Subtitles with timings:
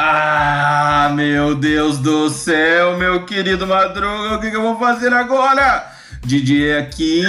[0.00, 5.90] Ah, meu Deus do céu, meu querido Madruga, o que, que eu vou fazer agora?
[6.24, 7.24] Didi aqui,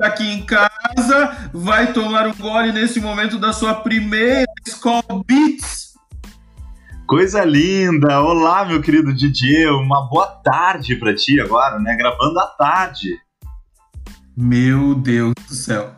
[0.00, 5.92] aqui em casa, vai tomar um gole nesse momento da sua primeira Skull Beats.
[7.06, 8.18] Coisa linda!
[8.22, 11.94] Olá, meu querido Didier, uma boa tarde para ti agora, né?
[11.96, 13.10] Gravando à tarde.
[14.34, 15.94] Meu Deus do céu.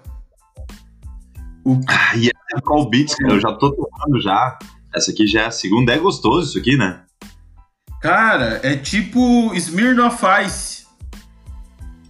[1.65, 1.79] O...
[1.89, 4.59] Ah, e é Call Beats, cara, eu já tô tomando já.
[4.99, 5.93] Essa aqui já é a segunda.
[5.93, 7.03] É gostoso isso aqui, né?
[8.03, 10.87] Cara, é tipo Smirnoff Ice.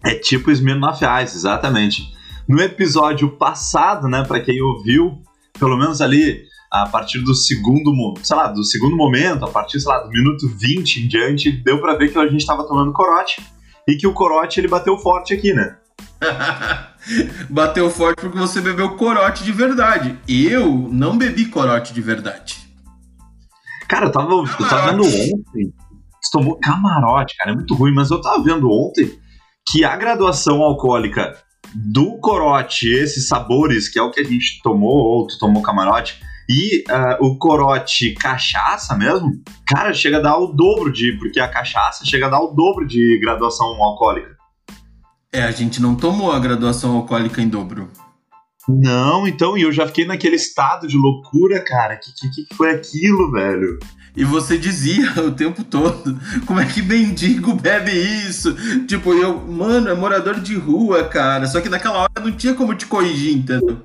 [0.05, 2.13] É tipo Smirnoff Ice, exatamente.
[2.49, 5.23] No episódio passado, né, para quem ouviu,
[5.59, 7.93] pelo menos ali a partir do segundo,
[8.23, 11.81] sei lá, do segundo momento, a partir, sei lá, do minuto 20 em diante, deu
[11.81, 13.43] para ver que a gente estava tomando corote
[13.87, 15.77] e que o corote ele bateu forte aqui, né?
[17.49, 20.19] bateu forte porque você bebeu corote de verdade.
[20.29, 22.68] Eu não bebi corote de verdade.
[23.89, 25.73] Cara, eu tava, eu tava vendo ontem.
[26.21, 29.19] Você tomou camarote, cara, é muito ruim, mas eu tava vendo ontem
[29.67, 31.37] que a graduação alcoólica
[31.75, 36.21] do corote, esses sabores, que é o que a gente tomou, ou tu tomou camarote,
[36.49, 39.33] e uh, o corote cachaça mesmo,
[39.67, 41.13] cara, chega a dar o dobro de.
[41.19, 44.37] Porque a cachaça chega a dar o dobro de graduação alcoólica.
[45.31, 47.91] É, a gente não tomou a graduação alcoólica em dobro.
[48.69, 51.97] Não, então, e eu já fiquei naquele estado de loucura, cara.
[51.97, 53.79] Que que, que foi aquilo, velho?
[54.15, 58.55] E você dizia o tempo todo, como é que mendigo bebe isso?
[58.87, 61.47] Tipo, eu, mano, é morador de rua, cara.
[61.47, 63.81] Só que naquela hora não tinha como te corrigir, entendeu?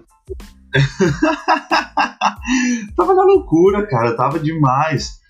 [2.98, 4.18] tava na loucura, cara.
[4.18, 5.23] Tava demais.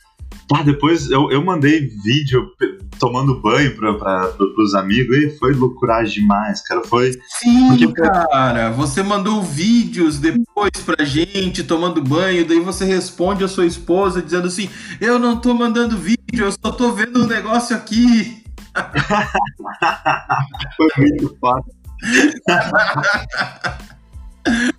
[0.52, 2.52] Ah, depois eu, eu mandei vídeo
[3.00, 6.84] tomando banho pra, pra, pros amigos e foi loucuragem demais, cara.
[6.84, 7.14] Foi.
[7.28, 7.92] Sim, Porque...
[7.94, 8.72] cara.
[8.72, 14.48] Você mandou vídeos depois pra gente tomando banho, daí você responde a sua esposa dizendo
[14.48, 18.44] assim: Eu não tô mandando vídeo, eu só tô vendo um negócio aqui.
[20.78, 21.74] foi muito fácil.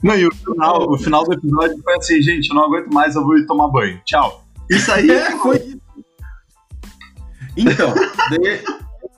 [0.03, 3.17] Não, e o final, o final do episódio foi assim, gente, eu não aguento mais,
[3.17, 3.99] eu vou ir tomar banho.
[4.05, 4.44] Tchau.
[4.71, 5.79] Isso aí é, foi.
[7.57, 7.95] Então,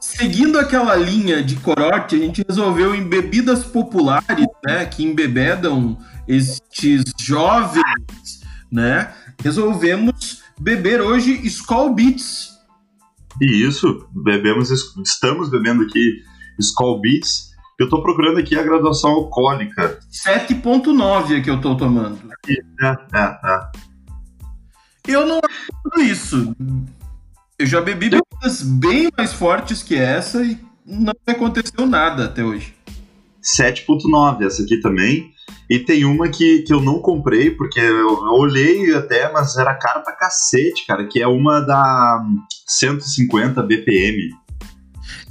[0.01, 5.99] seguindo aquela linha de corote, a gente resolveu em bebidas populares, né, que embebedam
[6.29, 8.41] estes jovens,
[8.71, 9.13] né,
[9.43, 12.57] resolvemos beber hoje Skull Beats.
[13.41, 16.23] Isso, bebemos, estamos bebendo aqui
[16.59, 17.55] Skull Beats.
[17.79, 19.99] Eu tô procurando aqui a graduação alcoólica.
[20.11, 22.19] 7.9 é que eu tô tomando.
[22.49, 23.86] É, é, é.
[25.07, 26.57] Eu não acho isso.
[27.59, 32.75] Eu já bebi bebidas bem mais fortes que essa e não aconteceu nada até hoje.
[33.43, 35.33] 7.9, essa aqui também.
[35.71, 40.01] E tem uma que, que eu não comprei, porque eu olhei até, mas era cara
[40.01, 42.25] pra cacete, cara, que é uma da
[42.67, 44.31] 150 BPM.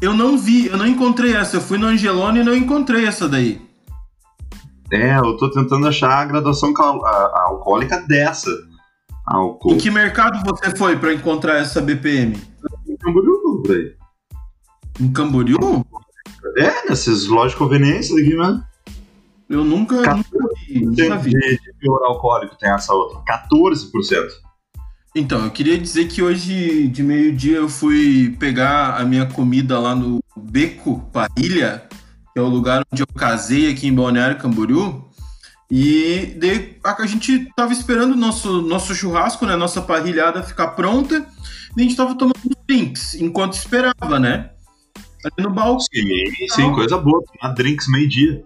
[0.01, 1.57] Eu não vi, eu não encontrei essa.
[1.57, 3.61] Eu fui no Angelone e não encontrei essa daí.
[4.91, 8.49] É, eu tô tentando achar a graduação alcoólica dessa
[9.25, 9.73] álcool.
[9.73, 12.37] Em que mercado você foi para encontrar essa BPM?
[12.87, 13.95] Em Camboriú, velho.
[14.99, 15.85] Em Camboriú?
[16.57, 18.63] É, nessas lojas de conveniência aqui, né?
[19.49, 20.23] Eu nunca, nunca
[20.67, 20.85] vi.
[20.85, 21.31] Nunca vi.
[21.31, 23.19] De, de pior alcoólico tem essa outra.
[23.49, 24.45] 14%.
[25.15, 29.95] Então, eu queria dizer que hoje de meio-dia eu fui pegar a minha comida lá
[29.95, 31.83] no Beco Parilha,
[32.33, 35.04] que é o lugar onde eu casei aqui em Balneário Camboriú.
[35.69, 39.55] E daí a gente tava esperando o nosso, nosso churrasco, né?
[39.55, 41.25] Nossa parrilhada ficar pronta.
[41.75, 42.35] E a gente tava tomando
[42.67, 44.51] drinks enquanto esperava, né?
[45.23, 45.79] Ali no balcão.
[45.79, 47.23] Sim, sim, coisa boa.
[47.33, 48.45] Tomar drinks meio-dia.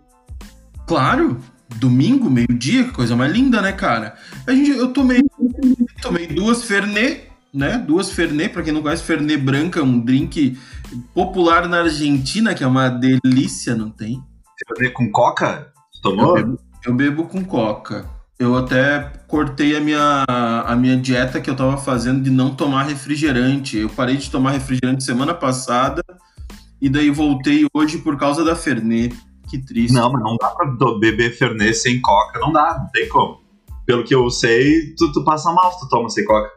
[0.88, 1.38] Claro,
[1.76, 4.16] domingo, meio-dia, coisa mais linda, né, cara?
[4.48, 5.22] A gente, eu tomei,
[6.02, 7.78] tomei duas Fernet, né?
[7.78, 10.58] Duas Fernet, para quem não conhece, Fernet branca, um drink
[11.14, 14.24] popular na Argentina, que é uma delícia, não tem?
[14.68, 15.72] Fernet com coca?
[16.02, 16.38] Tomou?
[16.38, 18.06] Eu eu bebo com coca.
[18.38, 20.26] Eu até cortei a minha,
[20.66, 23.78] a minha dieta que eu tava fazendo de não tomar refrigerante.
[23.78, 26.02] Eu parei de tomar refrigerante semana passada
[26.82, 29.14] e daí voltei hoje por causa da Fernet.
[29.50, 29.94] Que triste.
[29.94, 30.66] Não, mas não dá pra
[31.00, 32.40] beber Fernet sem coca.
[32.40, 33.42] Não dá, não tem como.
[33.86, 36.50] Pelo que eu sei, tu, tu passa mal se tu toma sem coca.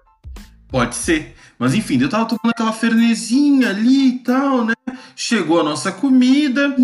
[0.69, 1.35] Pode ser.
[1.59, 4.75] Mas enfim, eu tava tomando aquela fernezinha ali e tal, né?
[5.17, 6.77] Chegou a nossa comida,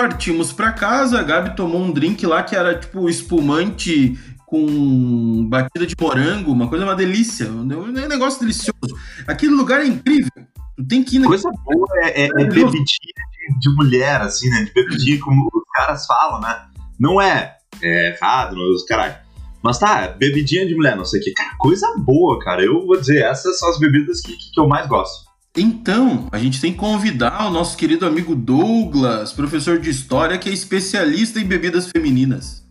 [0.00, 5.86] Partimos para casa, a Gabi tomou um drink lá que era tipo espumante com batida
[5.86, 8.96] de morango, uma coisa, uma delícia, um negócio delicioso.
[9.26, 10.30] Aquele lugar é incrível.
[10.74, 14.64] Tu tem que ir Coisa boa é, é, é bebidinha de, de, mulher, assim, né?
[14.64, 16.62] De bebidinha, como os caras falam, né?
[16.98, 19.16] Não é, é errado, os caralho.
[19.62, 21.32] Mas tá, bebidinha de mulher, não sei o que.
[21.32, 22.64] Cara, coisa boa, cara.
[22.64, 25.29] Eu vou dizer, essas são as bebidas que, que eu mais gosto.
[25.56, 30.48] Então, a gente tem que convidar o nosso querido amigo Douglas, professor de história, que
[30.48, 32.64] é especialista em bebidas femininas.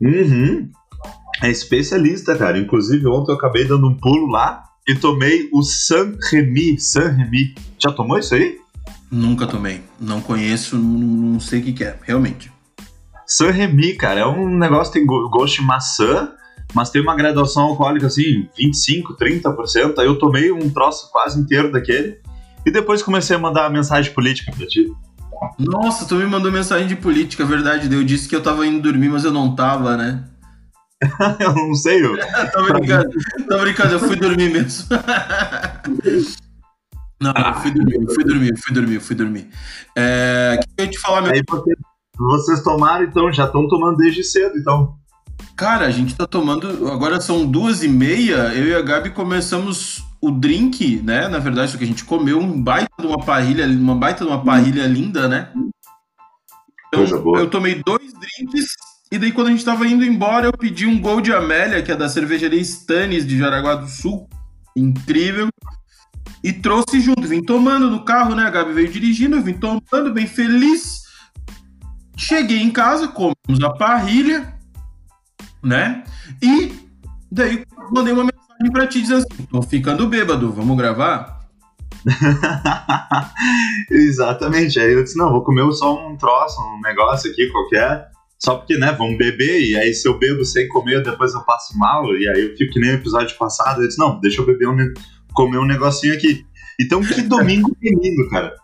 [0.00, 0.68] Uhum.
[1.42, 2.58] É especialista, cara.
[2.58, 6.80] Inclusive, ontem eu acabei dando um pulo lá e tomei o San Remy.
[6.80, 7.54] San Remy.
[7.78, 8.58] Já tomou isso aí?
[9.10, 9.80] Nunca tomei.
[10.00, 12.50] Não conheço, não, sei o que, que é, realmente.
[13.26, 16.32] San Remy, cara, é um negócio que tem gosto de maçã,
[16.76, 19.98] mas tem uma graduação alcoólica assim, 25, 30%.
[19.98, 22.20] Aí eu tomei um troço quase inteiro daquele
[22.66, 24.92] e depois comecei a mandar mensagem política pra ti.
[25.58, 27.90] Nossa, tu me mandou mensagem de política, é verdade.
[27.90, 30.22] Eu disse que eu tava indo dormir, mas eu não tava, né?
[31.40, 32.04] eu não sei.
[32.04, 32.14] Eu...
[32.52, 33.10] tô brincando,
[33.48, 34.86] tô brincando, eu fui dormir mesmo.
[37.18, 39.48] não, eu fui dormir, fui dormir, fui dormir, fui dormir.
[39.96, 41.36] É, que eu ia te falar mesmo.
[41.36, 41.74] Aí você,
[42.18, 44.94] vocês tomaram, então, já estão tomando desde cedo, então.
[45.56, 46.88] Cara, a gente tá tomando.
[46.90, 48.54] Agora são duas e meia.
[48.54, 51.28] Eu e a Gabi começamos o drink, né?
[51.28, 54.30] Na verdade, só que a gente comeu um baita de uma parrilha, uma baita de
[54.30, 55.50] uma parrilha linda, né?
[56.88, 58.66] Então, eu tomei dois drinks
[59.10, 61.96] e daí, quando a gente tava indo embora, eu pedi um Gold Amélia, que é
[61.96, 64.28] da cervejaria Stannis de Jaraguá do Sul.
[64.76, 65.48] Incrível.
[66.42, 67.26] E trouxe junto.
[67.26, 68.42] Vim tomando no carro, né?
[68.42, 71.02] A Gabi veio dirigindo, eu vim tomando, bem feliz.
[72.16, 74.55] Cheguei em casa, comemos a parrilha,
[75.66, 76.04] né?
[76.42, 76.72] E
[77.30, 81.40] daí mandei uma mensagem pra ti dizendo assim: tô ficando bêbado, vamos gravar?
[83.90, 84.78] Exatamente.
[84.78, 88.08] Aí eu disse: não, vou comer só um troço, um negócio aqui qualquer.
[88.38, 91.76] Só porque, né, vamos beber, e aí se eu bebo sem comer, depois eu passo
[91.78, 94.46] mal, e aí eu fico que nem o episódio passado, eu disse, não, deixa eu
[94.46, 94.76] beber um,
[95.32, 96.44] comer um negocinho aqui.
[96.78, 98.54] Então, que domingo lindo, cara.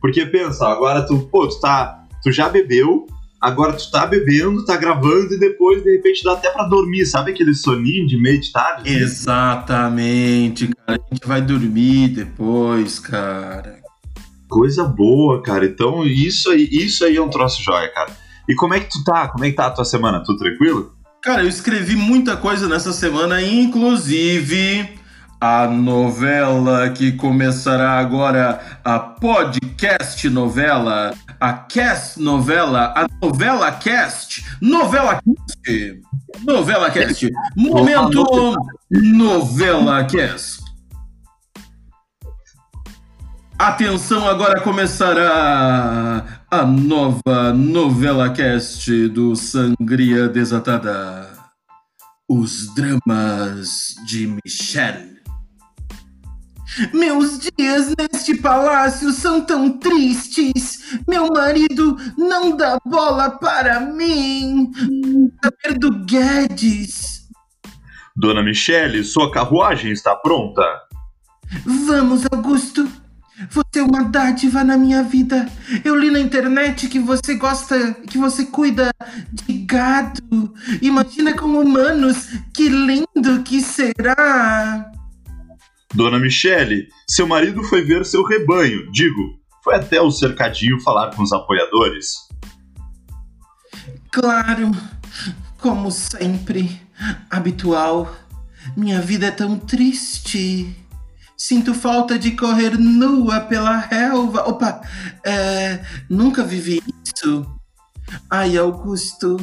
[0.00, 3.06] Porque pensa, agora tu, pô, tu tá, tu já bebeu,
[3.40, 7.30] agora tu tá bebendo, tá gravando, e depois, de repente, dá até pra dormir, sabe
[7.30, 8.92] aquele soninho de meio de tarde?
[8.92, 13.80] Exatamente, cara, a gente vai dormir depois, cara.
[14.48, 15.64] Coisa boa, cara.
[15.64, 18.10] Então, isso aí, isso aí é um troço jóia, cara.
[18.48, 19.28] E como é que tu tá?
[19.28, 20.24] Como é que tá a tua semana?
[20.24, 20.92] Tudo tranquilo?
[21.22, 24.88] Cara, eu escrevi muita coisa nessa semana, inclusive
[25.40, 35.18] a novela que começará agora, a podcast novela, a cast novela, a novela cast, novela
[35.24, 36.02] cast,
[36.44, 38.54] novela cast, momento
[38.90, 40.60] novela cast.
[43.58, 51.30] Atenção, agora começará a nova novela cast do Sangria Desatada.
[52.28, 55.19] Os dramas de Michelle.
[56.92, 60.98] Meus dias neste palácio são tão tristes.
[61.08, 64.70] Meu marido não dá bola para mim.
[65.42, 67.28] Saber do Guedes.
[68.16, 70.62] Dona Michelle, sua carruagem está pronta.
[71.64, 72.88] Vamos, Augusto.
[73.48, 75.48] Você é uma dádiva na minha vida.
[75.82, 78.90] Eu li na internet que você gosta, que você cuida
[79.32, 80.52] de gado.
[80.82, 82.28] Imagina com humanos.
[82.54, 84.90] Que lindo que será.
[85.94, 88.90] Dona Michele, seu marido foi ver seu rebanho.
[88.92, 92.14] Digo, foi até o cercadinho falar com os apoiadores.
[94.12, 94.70] Claro,
[95.58, 96.80] como sempre,
[97.28, 98.14] habitual.
[98.76, 100.76] Minha vida é tão triste.
[101.36, 104.48] Sinto falta de correr nua pela relva.
[104.48, 104.82] Opa,
[105.24, 107.46] é, nunca vivi isso.
[108.28, 109.36] Ai, Augusto,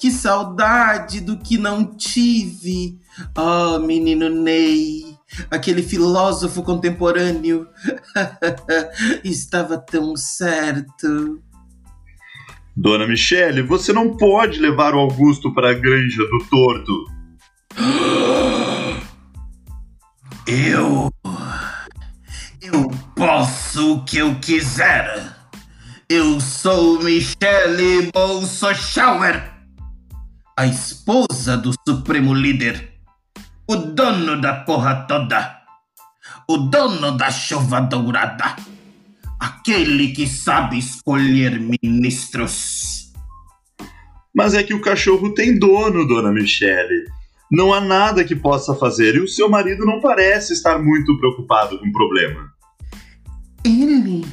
[0.00, 2.98] que saudade do que não tive.
[3.36, 5.15] Oh, menino Ney,
[5.50, 7.66] aquele filósofo contemporâneo.
[9.24, 11.42] Estava tão certo.
[12.76, 16.92] Dona Michele, você não pode levar o Augusto para a granja do torto.
[20.46, 21.10] Eu
[22.60, 25.34] eu posso o que eu quiser.
[26.08, 29.52] Eu sou Michelle Bolsochauer,
[30.56, 32.95] a esposa do Supremo Líder,
[33.68, 35.60] o dono da porra toda,
[36.48, 38.54] o dono da chuva dourada,
[39.40, 43.12] aquele que sabe escolher ministros.
[44.34, 47.06] Mas é que o cachorro tem dono, dona Michelle.
[47.50, 51.78] Não há nada que possa fazer e o seu marido não parece estar muito preocupado
[51.78, 52.52] com o problema.
[53.64, 54.24] Ele.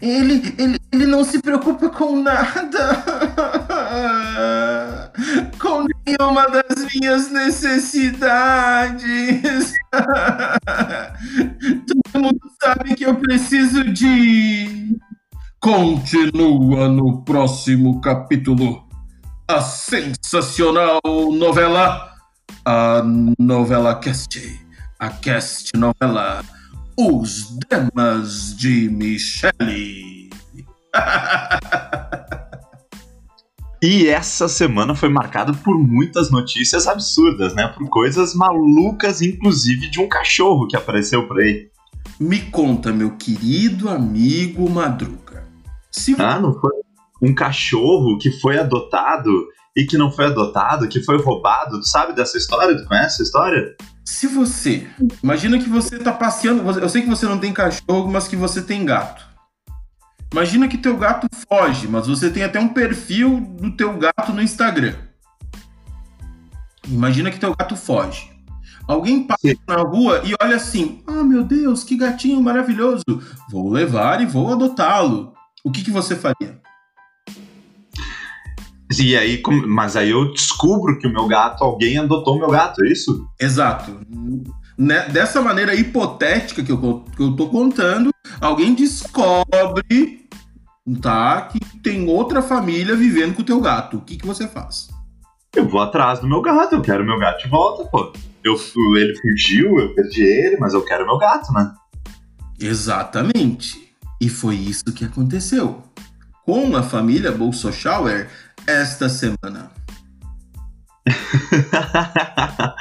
[0.00, 3.02] Ele, ele, ele não se preocupa com nada.
[5.64, 9.72] Com nenhuma das minhas necessidades.
[12.12, 14.94] Todo mundo sabe que eu preciso de.
[15.58, 18.86] Continua no próximo capítulo.
[19.48, 21.00] a sensacional
[21.32, 22.12] novela,
[22.64, 23.02] a
[23.38, 24.60] novela cast,
[24.98, 26.44] a cast novela
[26.94, 30.28] Os Dramas de Michele.
[33.86, 37.68] E essa semana foi marcada por muitas notícias absurdas, né?
[37.68, 41.68] Por coisas malucas, inclusive de um cachorro que apareceu por aí.
[42.18, 45.46] Me conta, meu querido amigo Madruga.
[45.92, 46.16] Se...
[46.18, 46.72] Ah, não foi
[47.20, 51.78] um cachorro que foi adotado e que não foi adotado, que foi roubado.
[51.78, 52.74] Tu sabe dessa história?
[52.74, 53.76] Tu conhece essa história?
[54.02, 54.86] Se você.
[55.22, 56.66] Imagina que você tá passeando.
[56.80, 59.33] Eu sei que você não tem cachorro, mas que você tem gato.
[60.34, 64.42] Imagina que teu gato foge, mas você tem até um perfil do teu gato no
[64.42, 64.96] Instagram.
[66.88, 68.32] Imagina que teu gato foge.
[68.88, 69.54] Alguém passa Sim.
[69.68, 73.04] na rua e olha assim: Ah, oh, meu Deus, que gatinho maravilhoso!
[73.48, 75.32] Vou levar e vou adotá-lo.
[75.62, 76.60] O que, que você faria?
[78.98, 82.84] E aí, mas aí eu descubro que o meu gato, alguém adotou o meu gato,
[82.84, 83.24] é isso?
[83.40, 84.00] Exato.
[84.76, 88.10] Né, dessa maneira hipotética que eu, que eu tô contando,
[88.40, 90.23] alguém descobre
[91.00, 93.96] tá, que tem outra família vivendo com o teu gato.
[93.96, 94.88] O que, que você faz?
[95.54, 98.12] Eu vou atrás do meu gato, eu quero meu gato de volta, pô.
[98.42, 98.56] Eu,
[98.96, 101.72] ele fugiu, eu perdi ele, mas eu quero meu gato, né?
[102.60, 103.94] Exatamente.
[104.20, 105.82] E foi isso que aconteceu.
[106.44, 108.28] Com a família Bolsoschauer,
[108.66, 109.70] esta semana?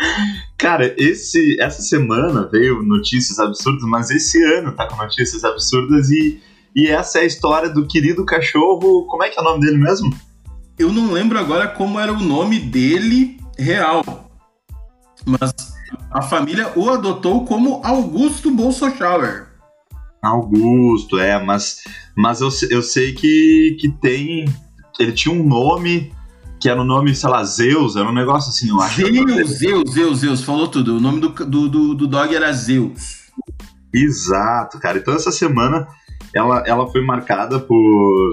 [0.58, 6.42] Cara, esse, essa semana veio notícias absurdas, mas esse ano tá com notícias absurdas e,
[6.76, 9.06] e essa é a história do querido cachorro.
[9.06, 10.10] Como é que é o nome dele mesmo?
[10.78, 14.04] Eu não lembro agora como era o nome dele real,
[15.26, 15.54] mas
[16.12, 19.48] a família o adotou como Augusto Bolsoschauer.
[20.22, 21.84] Augusto, é, mas,
[22.16, 24.46] mas eu, eu sei que, que tem
[25.00, 26.12] ele tinha um nome
[26.60, 29.02] que era o nome, sei lá, Zeus, era um negócio assim, eu acho.
[29.02, 30.96] Zeus, Zeus, Zeus, Zeus, falou tudo.
[30.96, 33.24] O nome do, do, do, do dog era Zeus.
[33.94, 34.98] Exato, cara.
[34.98, 35.88] Então essa semana
[36.34, 38.32] ela, ela foi marcada por,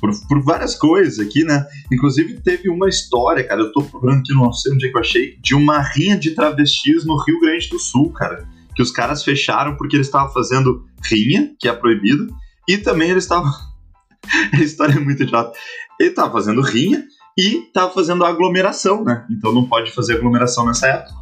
[0.00, 1.66] por, por, várias coisas aqui, né?
[1.92, 5.00] Inclusive teve uma história, cara, eu tô procurando aqui, não sei onde é que eu
[5.00, 8.46] achei, de uma rinha de travestis no Rio Grande do Sul, cara.
[8.74, 12.28] Que os caras fecharam porque eles estavam fazendo rinha, que é proibido,
[12.68, 13.50] e também eles estavam.
[14.52, 15.52] a história é muito idiota.
[15.98, 17.04] Ele tava fazendo rinha
[17.36, 19.26] e tava fazendo aglomeração, né?
[19.30, 21.19] Então não pode fazer aglomeração nessa época.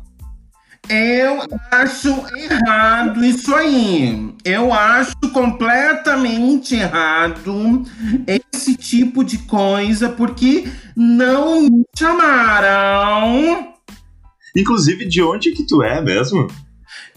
[0.88, 4.34] Eu acho errado isso aí.
[4.44, 7.84] Eu acho completamente errado
[8.26, 10.66] esse tipo de coisa, porque
[10.96, 13.74] não me chamaram.
[14.56, 16.46] Inclusive, de onde que tu é mesmo?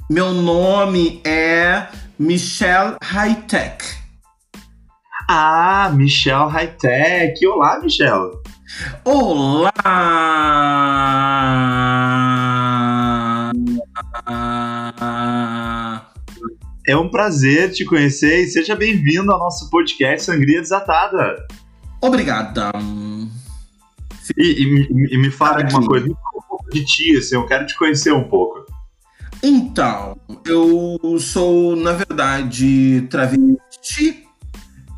[0.10, 1.88] Meu nome é
[2.20, 4.02] Michelle Hightech.
[5.30, 7.48] Ah, Michel Hightech.
[7.48, 8.42] Olá, Michel.
[9.06, 9.72] Olá!
[16.88, 21.46] É um prazer te conhecer e seja bem-vindo ao nosso podcast Sangria Desatada.
[22.02, 22.72] Obrigada.
[24.38, 26.08] E, e, e me fala alguma coisa
[26.72, 28.66] de ti, assim, eu quero te conhecer um pouco.
[29.44, 34.28] Então, eu sou, na verdade, travesti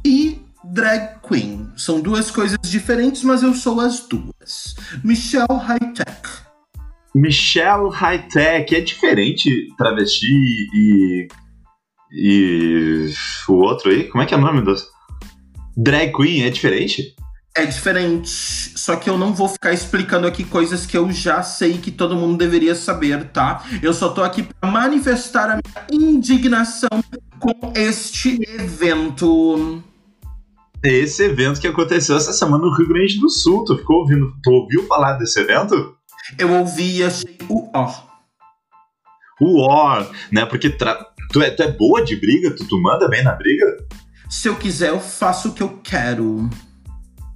[0.05, 1.71] e drag queen.
[1.77, 4.75] São duas coisas diferentes, mas eu sou as duas.
[5.03, 6.42] Michelle Hightech.
[7.15, 10.25] Michelle Hightech é diferente travesti
[10.73, 11.27] e
[12.15, 13.11] e
[13.47, 14.87] o outro aí, como é que é o nome das
[15.75, 17.15] drag queen é diferente?
[17.55, 21.77] É diferente, só que eu não vou ficar explicando aqui coisas que eu já sei
[21.77, 23.63] que todo mundo deveria saber, tá?
[23.81, 25.59] Eu só tô aqui para manifestar a
[25.91, 26.89] minha indignação
[27.39, 29.83] com este evento
[30.83, 33.63] esse evento que aconteceu essa semana no Rio Grande do Sul.
[33.63, 34.33] Tu ficou ouvindo?
[34.43, 35.95] Tu ouviu falar desse evento?
[36.37, 37.91] Eu ouvi e achei o ó.
[39.41, 40.45] O ó, né?
[40.45, 40.95] Porque tra...
[41.31, 42.55] tu, é, tu é boa de briga?
[42.55, 43.77] Tu, tu manda bem na briga?
[44.29, 46.49] Se eu quiser, eu faço o que eu quero.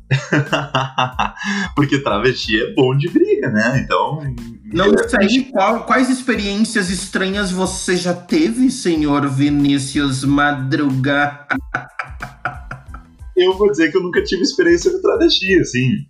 [1.75, 3.81] Porque travesti é bom de briga, né?
[3.83, 4.21] Então.
[4.63, 11.45] Não sei qual, quais experiências estranhas você já teve, senhor Vinícius Madruga.
[13.35, 16.05] eu vou dizer que eu nunca tive experiência com travesti, assim.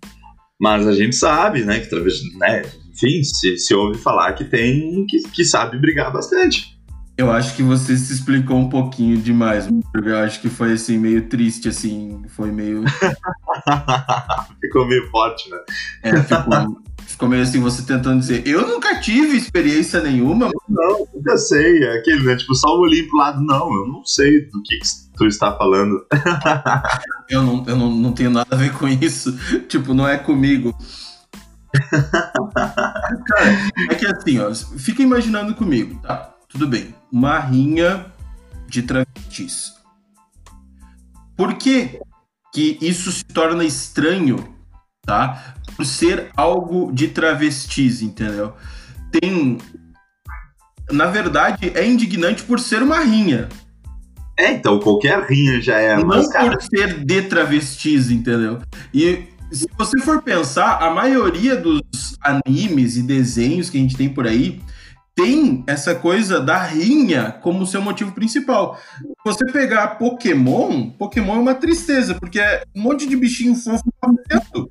[0.60, 5.06] Mas a gente sabe, né, que travesti, né, enfim, se, se ouve falar que tem,
[5.06, 6.76] que, que sabe brigar bastante.
[7.16, 11.28] Eu acho que você se explicou um pouquinho demais, eu acho que foi assim, meio
[11.28, 12.84] triste, assim, foi meio.
[14.60, 15.58] ficou meio forte, né?
[16.04, 20.50] É, ficou, Ficou meio assim, você tentando dizer, eu nunca tive experiência nenhuma.
[20.68, 21.82] Não, nunca sei.
[21.82, 22.36] É aquele, né?
[22.36, 23.40] Tipo, só o olhinho pro lado.
[23.40, 24.86] Não, eu não sei do que, que
[25.18, 26.06] tu está falando.
[27.28, 29.36] eu não, eu não, não tenho nada a ver com isso.
[29.68, 30.74] Tipo, não é comigo.
[32.54, 33.52] Cara,
[33.90, 36.34] é que assim, ó, fica imaginando comigo, tá?
[36.48, 36.94] Tudo bem.
[37.12, 38.06] Uma rinha
[38.66, 39.74] de travestis.
[41.36, 42.00] Por que,
[42.52, 44.56] que isso se torna estranho,
[45.02, 45.54] tá?
[45.76, 48.54] Por ser algo de travestis, entendeu?
[49.10, 49.58] Tem.
[50.90, 53.48] Na verdade, é indignante por ser uma rinha.
[54.38, 55.96] É, então qualquer rinha já é.
[55.96, 56.52] Não mas, cara...
[56.52, 58.60] por ser de travestis, entendeu?
[58.94, 61.82] E se você for pensar, a maioria dos
[62.20, 64.60] animes e desenhos que a gente tem por aí
[65.18, 68.78] tem essa coisa da rinha como seu motivo principal.
[69.24, 73.82] Você pegar Pokémon, Pokémon é uma tristeza, porque é um monte de bichinho fofo
[74.28, 74.68] dentro.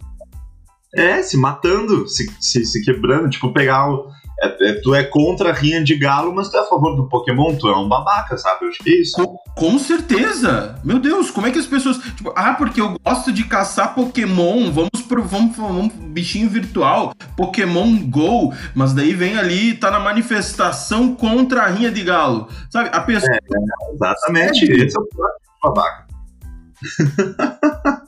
[0.96, 3.30] É, se matando, se, se, se quebrando.
[3.30, 4.10] Tipo, pegar o,
[4.40, 7.10] é, é, tu é contra a rinha de galo, mas tu é a favor do
[7.10, 8.66] Pokémon, tu é um babaca, sabe?
[8.66, 9.16] Eu acho que é isso.
[9.16, 10.80] Com, com, certeza!
[10.84, 11.98] Meu Deus, como é que as pessoas.
[11.98, 15.24] Tipo, ah, porque eu gosto de caçar Pokémon, vamos pro.
[15.24, 21.68] Vamos, vamos bichinho virtual, Pokémon Go, mas daí vem ali tá na manifestação contra a
[21.68, 22.48] rinha de galo.
[22.70, 22.90] Sabe?
[22.94, 23.34] A pessoa.
[23.34, 23.40] É,
[23.94, 25.08] exatamente, esse é o
[25.64, 26.06] babaca.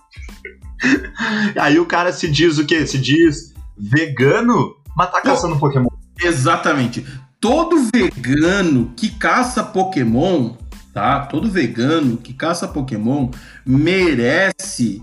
[1.59, 2.85] Aí o cara se diz o quê?
[2.87, 5.89] Se diz vegano, mas tá caçando Pokémon.
[6.21, 7.05] Exatamente.
[7.39, 10.55] Todo vegano que caça Pokémon,
[10.93, 11.21] tá?
[11.25, 13.29] Todo vegano que caça Pokémon
[13.65, 15.01] merece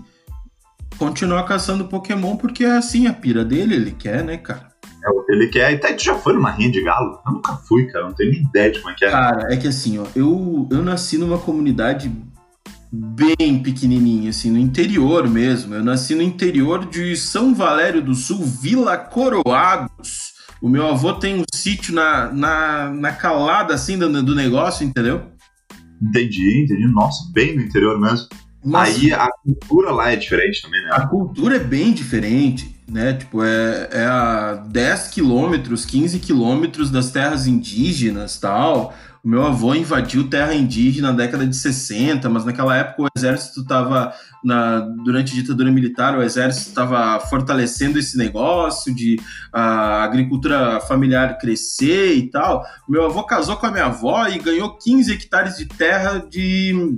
[0.97, 4.67] continuar caçando Pokémon porque é assim a pira dele, ele quer, né, cara?
[5.03, 5.71] É, ele quer.
[5.73, 7.19] E tu já foi numa rinha de galo?
[7.25, 8.05] Eu nunca fui, cara.
[8.05, 9.11] Não tenho nem ideia de como é que é.
[9.11, 12.11] Cara, é que assim, ó, eu, eu nasci numa comunidade
[12.91, 15.75] bem pequenininha, assim, no interior mesmo.
[15.75, 20.26] Eu nasci no interior de São Valério do Sul, Vila Coroados.
[20.61, 25.23] O meu avô tem um sítio na, na, na calada, assim, do, do negócio, entendeu?
[26.01, 26.87] Entendi, entendi.
[26.87, 28.27] Nossa, bem no interior mesmo.
[28.63, 30.89] Mas, Aí a cultura lá é diferente também, né?
[30.91, 33.13] A cultura é bem diferente, né?
[33.13, 38.93] Tipo, é, é a 10 quilômetros, 15 quilômetros das terras indígenas tal.
[39.27, 44.13] Meu avô invadiu terra indígena na década de 60, mas naquela época o exército estava,
[45.03, 49.19] durante a ditadura militar, o exército estava fortalecendo esse negócio de
[49.51, 52.63] a agricultura familiar crescer e tal.
[52.87, 56.97] Meu avô casou com a minha avó e ganhou 15 hectares de terra de,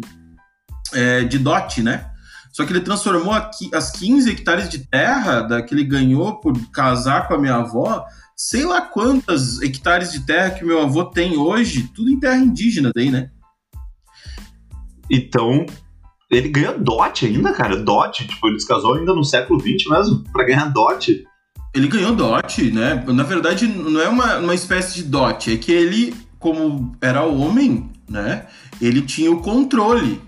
[0.94, 2.12] é, de dote, né?
[2.52, 3.34] Só que ele transformou
[3.74, 8.06] as 15 hectares de terra da, que ele ganhou por casar com a minha avó
[8.40, 12.90] sei lá quantas hectares de terra que meu avô tem hoje, tudo em terra indígena
[12.96, 13.32] daí, né?
[15.12, 15.66] Então,
[16.32, 17.76] ele ganha dote ainda, cara.
[17.76, 21.26] Dote, tipo, ele se casou ainda no século XX mesmo, para ganhar dote.
[21.76, 23.04] Ele ganhou dote, né?
[23.08, 27.90] Na verdade, não é uma, uma espécie de dote, é que ele, como era homem,
[28.08, 28.46] né?
[28.82, 30.22] Ele tinha o controle,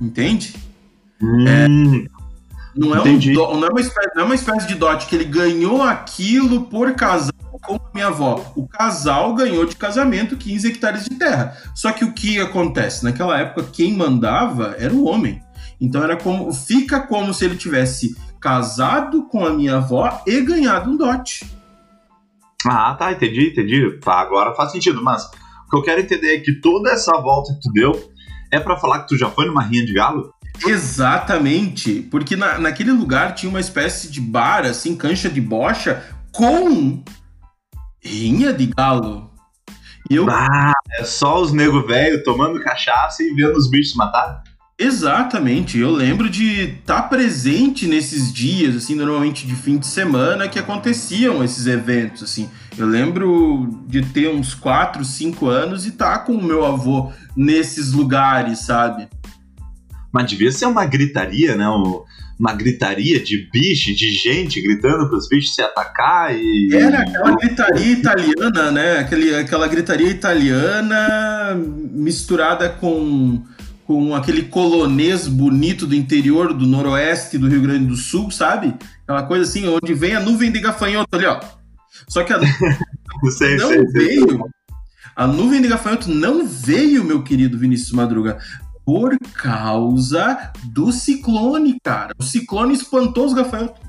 [0.00, 0.54] entende?
[1.22, 1.68] Hum, é,
[2.74, 5.24] não, é um, não, é uma espécie, não é uma espécie de dote que ele
[5.24, 7.29] ganhou aquilo por casar
[7.62, 8.52] com a minha avó.
[8.56, 11.56] O casal ganhou de casamento 15 hectares de terra.
[11.74, 13.04] Só que o que acontece?
[13.04, 15.42] Naquela época, quem mandava era o homem.
[15.80, 16.52] Então era como.
[16.52, 21.46] Fica como se ele tivesse casado com a minha avó e ganhado um dote.
[22.66, 23.98] Ah, tá, entendi, entendi.
[24.00, 27.54] Tá, agora faz sentido, mas o que eu quero entender é que toda essa volta
[27.54, 28.10] que tu deu
[28.50, 30.34] é para falar que tu já foi numa rinha de galo?
[30.66, 37.02] Exatamente, porque na, naquele lugar tinha uma espécie de bar, assim, cancha de bocha, com
[38.02, 39.30] Rinha de galo.
[40.10, 40.28] E eu...
[40.28, 44.42] Ah, é só os nego velho tomando cachaça e vendo os bichos matar?
[44.82, 50.48] Exatamente, eu lembro de estar tá presente nesses dias, assim, normalmente de fim de semana,
[50.48, 52.48] que aconteciam esses eventos, assim.
[52.78, 57.12] Eu lembro de ter uns 4, 5 anos e estar tá com o meu avô
[57.36, 59.06] nesses lugares, sabe?
[60.10, 61.68] Mas devia ser uma gritaria, né?
[61.68, 62.06] O,
[62.40, 66.70] uma gritaria de bicho, de gente gritando para os bichos se atacar e.
[66.72, 68.98] Era aquela gritaria italiana, né?
[68.98, 71.54] Aquele, aquela gritaria italiana
[71.92, 73.44] misturada com,
[73.84, 78.74] com aquele colonês bonito do interior do noroeste do Rio Grande do Sul, sabe?
[79.02, 81.38] Aquela coisa assim, onde vem a nuvem de gafanhoto ali, ó.
[82.08, 82.40] Só que a
[83.36, 84.28] sei, não sei, veio.
[84.28, 84.38] Sei.
[85.14, 88.38] A nuvem de gafanhoto não veio, meu querido Vinícius Madruga
[88.90, 92.12] por causa do ciclone, cara.
[92.18, 93.80] O ciclone espantou os gafanhotos.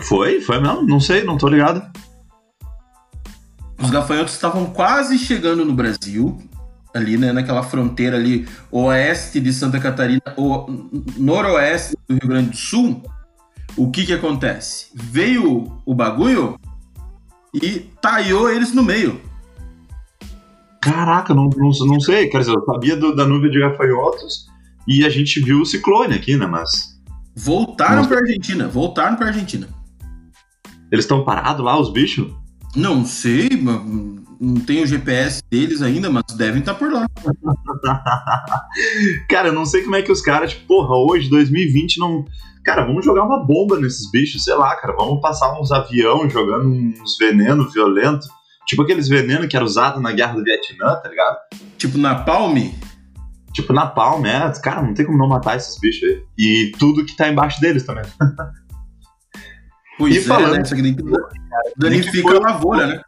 [0.00, 0.40] Foi?
[0.40, 0.82] Foi mesmo?
[0.82, 1.88] Não sei, não tô ligado.
[3.80, 6.42] Os gafanhotos estavam quase chegando no Brasil,
[6.92, 12.56] ali, né, naquela fronteira ali, oeste de Santa Catarina, ou noroeste do Rio Grande do
[12.56, 13.00] Sul.
[13.76, 14.86] O que que acontece?
[14.92, 16.58] Veio o bagulho
[17.54, 19.27] e taiou eles no meio.
[20.80, 22.28] Caraca, não, não, não sei.
[22.28, 24.46] Quer dizer, eu sabia do- da nuvem de gafanhotos
[24.86, 26.46] e a gente viu o ciclone aqui, né?
[26.46, 26.96] Mas
[27.36, 28.08] Voltaram Nossa.
[28.08, 29.68] pra Argentina, voltaram pra Argentina.
[30.90, 32.26] eles estão parados lá, os bichos?
[32.74, 33.48] Não sei,
[34.40, 37.06] não tem o GPS deles ainda, mas devem estar por lá.
[39.28, 42.24] Cara, eu não sei como é que os caras, tipo, porra, hoje, 2020, não.
[42.64, 44.94] Cara, vamos jogar uma bomba nesses bichos, sei lá, cara.
[44.96, 48.28] Vamos passar uns avião jogando uns venenos violentos.
[48.68, 51.38] Tipo aqueles venenos que era usado na guerra do Vietnã, tá ligado?
[51.76, 52.78] Tipo, na Palme,
[53.58, 54.52] Tipo, na palma, é.
[54.60, 56.22] Cara, não tem como não matar esses bichos aí.
[56.38, 58.04] E tudo que tá embaixo deles também.
[59.98, 60.62] pois E é, falando- né?
[60.62, 61.02] Que daí que
[61.76, 63.00] danifica a lavoura, né?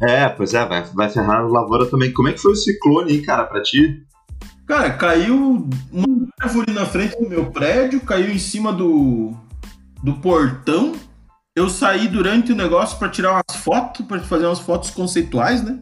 [0.00, 2.12] É, pois é, vai, vai ferrar a lavoura também.
[2.12, 4.02] Como é que foi o ciclone aí, cara, pra ti?
[4.66, 9.32] Cara, caiu uma árvore na frente do meu prédio, caiu em cima do,
[10.02, 10.94] do portão.
[11.54, 15.80] Eu saí durante o negócio pra tirar umas fotos, pra fazer umas fotos conceituais, né?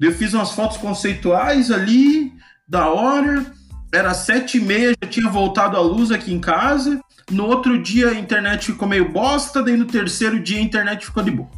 [0.00, 2.32] Eu fiz umas fotos conceituais ali,
[2.68, 3.46] da hora.
[3.94, 7.00] Era sete e meia, já tinha voltado a luz aqui em casa.
[7.30, 11.22] No outro dia a internet ficou meio bosta, daí no terceiro dia a internet ficou
[11.22, 11.48] de boa.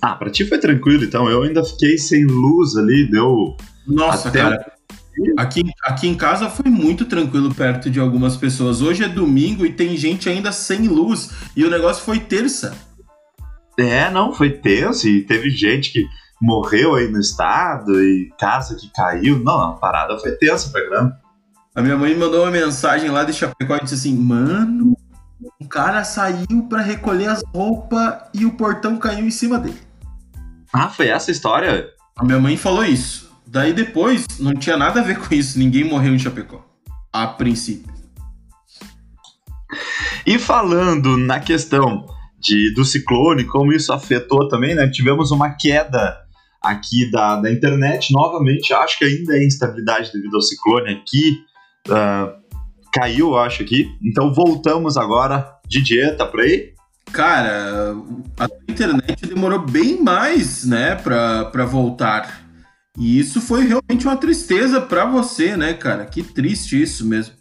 [0.00, 1.28] Ah, pra ti foi tranquilo, então.
[1.28, 3.56] Eu ainda fiquei sem luz ali, deu.
[3.86, 4.72] Nossa, Até cara.
[5.36, 8.80] Aqui, aqui em casa foi muito tranquilo perto de algumas pessoas.
[8.80, 11.30] Hoje é domingo e tem gente ainda sem luz.
[11.56, 12.76] E o negócio foi terça.
[13.78, 16.06] É, não, foi tenso e teve gente que
[16.40, 19.38] morreu aí no estado e casa que caiu.
[19.38, 21.20] Não, a parada foi tensa pra caramba.
[21.74, 24.96] A minha mãe mandou uma mensagem lá de Chapecó e disse assim: Mano,
[25.58, 29.80] o cara saiu pra recolher as roupas e o portão caiu em cima dele.
[30.72, 31.88] Ah, foi essa a história?
[32.16, 33.29] A minha mãe falou isso.
[33.50, 35.58] Daí depois, não tinha nada a ver com isso.
[35.58, 36.64] Ninguém morreu em Chapecó.
[37.12, 37.92] A princípio.
[40.24, 42.06] E falando na questão
[42.38, 44.88] de, do ciclone, como isso afetou também, né?
[44.88, 46.16] Tivemos uma queda
[46.62, 48.12] aqui da, da internet.
[48.12, 51.40] Novamente, acho que ainda é instabilidade devido ao ciclone aqui.
[51.90, 52.32] ah,
[52.92, 53.88] caiu, acho, aqui.
[54.00, 55.56] Então voltamos agora.
[55.66, 56.72] Didier, tá por aí?
[57.12, 57.96] Cara,
[58.38, 62.48] a internet demorou bem mais, né, pra, pra voltar.
[62.98, 66.04] E isso foi realmente uma tristeza pra você, né, cara?
[66.06, 67.34] Que triste isso mesmo.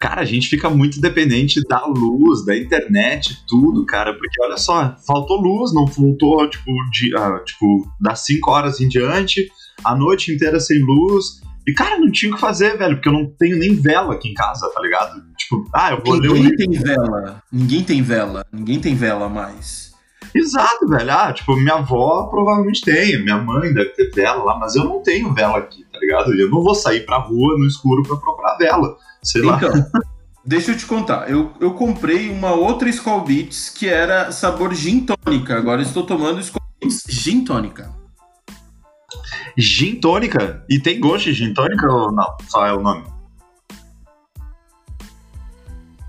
[0.00, 4.12] Cara, a gente fica muito dependente da luz, da internet, tudo, cara.
[4.12, 8.88] Porque olha só, faltou luz, não voltou, tipo, de, ah, tipo das 5 horas em
[8.88, 9.48] diante,
[9.82, 11.40] a noite inteira sem luz.
[11.66, 14.28] E, cara, não tinha o que fazer, velho, porque eu não tenho nem vela aqui
[14.28, 15.22] em casa, tá ligado?
[15.38, 16.56] Tipo, ah, eu vou ler um Ninguém livro.
[16.58, 17.42] tem vela.
[17.50, 18.46] Ninguém tem vela.
[18.52, 19.93] Ninguém tem vela mais.
[20.34, 21.12] Exato, velho.
[21.12, 25.00] Ah, tipo, minha avó provavelmente tem, minha mãe deve ter vela lá, mas eu não
[25.00, 26.34] tenho vela aqui, tá ligado?
[26.34, 28.96] E eu não vou sair pra rua no escuro pra procurar vela.
[29.22, 29.56] Sei lá.
[29.56, 30.02] Então,
[30.44, 31.30] deixa eu te contar.
[31.30, 35.56] Eu, eu comprei uma outra Skull Beats que era sabor gin tônica.
[35.56, 37.94] Agora estou tomando Skull Beats gin tônica.
[39.56, 40.64] Gin tônica?
[40.68, 42.36] E tem gosto de gin tônica ou não?
[42.48, 43.04] Só é o nome?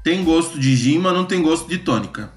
[0.04, 2.35] Tem gosto de gin, mas não tem gosto de tônica.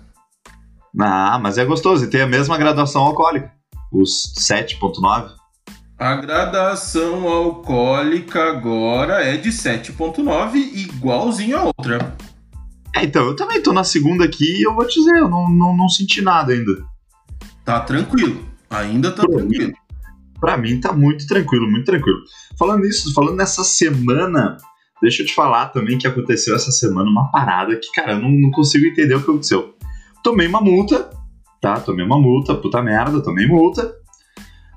[1.00, 3.50] Ah, mas é gostoso e tem a mesma graduação alcoólica.
[3.92, 5.30] Os 7.9.
[5.98, 12.16] A gradação alcoólica agora é de 7.9, igualzinho a outra.
[12.94, 15.48] É, então, eu também tô na segunda aqui e eu vou te dizer, eu não,
[15.48, 16.72] não, não senti nada ainda.
[17.64, 18.44] Tá tranquilo.
[18.70, 19.48] Ainda tá Pra mim.
[19.48, 19.72] tranquilo.
[20.40, 22.18] Pra mim tá muito tranquilo, muito tranquilo.
[22.58, 24.56] Falando isso, falando nessa semana,
[25.02, 28.30] deixa eu te falar também que aconteceu essa semana uma parada que, cara, eu não,
[28.30, 29.74] não consigo entender o que aconteceu.
[30.22, 31.10] Tomei uma multa,
[31.60, 31.80] tá?
[31.80, 33.94] Tomei uma multa, puta merda, tomei multa.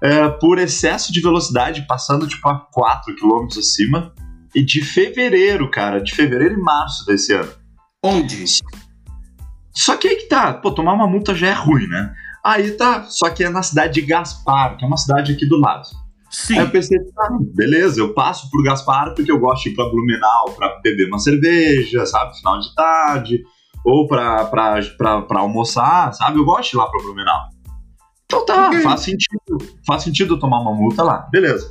[0.01, 4.13] é, por excesso de velocidade, passando tipo a 4 km acima.
[4.54, 7.49] E de fevereiro, cara, de fevereiro e março desse ano.
[8.04, 8.43] Onde?
[9.73, 12.13] Só que aí que tá, pô, tomar uma multa já é ruim, né?
[12.43, 15.58] Aí tá, só que é na cidade de Gaspar, que é uma cidade aqui do
[15.58, 15.88] lado.
[16.30, 16.58] Sim.
[16.58, 19.86] Aí eu pensei, ah, beleza, eu passo por Gaspar porque eu gosto de ir pra
[19.86, 23.43] Blumenau pra beber uma cerveja, sabe, final de tarde,
[23.83, 26.37] ou pra, pra, pra, pra almoçar, sabe?
[26.39, 27.39] Eu gosto de ir lá pra Blumenau.
[28.25, 28.81] Então tá, Ok.
[28.81, 29.57] faz sentido.
[29.85, 31.67] Faz sentido eu tomar uma multa lá, beleza.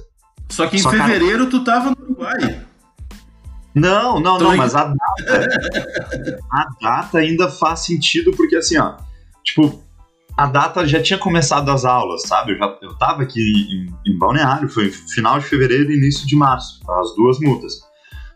[0.48, 2.60] Só que em Só, cara- fevereiro tu tava no Uruguai.
[3.74, 5.48] Não, não, Então não, aí- mas a data.
[6.52, 8.96] a data ainda faz sentido, porque assim, ó.
[9.44, 9.80] Tipo,
[10.36, 12.52] a data já tinha começado as aulas, sabe?
[12.52, 16.34] Eu, já, eu tava aqui em, em Balneário, foi final de fevereiro e início de
[16.34, 17.74] março, as duas multas.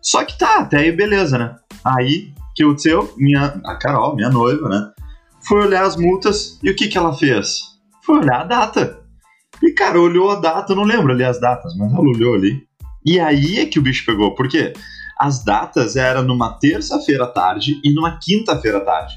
[0.01, 1.57] Só que tá, até aí beleza, né?
[1.85, 3.13] Aí, que aconteceu?
[3.17, 4.91] Minha, a Carol, minha noiva, né?
[5.47, 7.61] Foi olhar as multas e o que que ela fez?
[8.05, 9.01] Foi olhar a data.
[9.63, 12.63] E, cara, olhou a data, não lembro ali as datas, mas ela olhou ali.
[13.05, 14.73] E aí é que o bicho pegou, por quê?
[15.19, 19.15] as datas eram numa terça-feira à tarde e numa quinta-feira à tarde.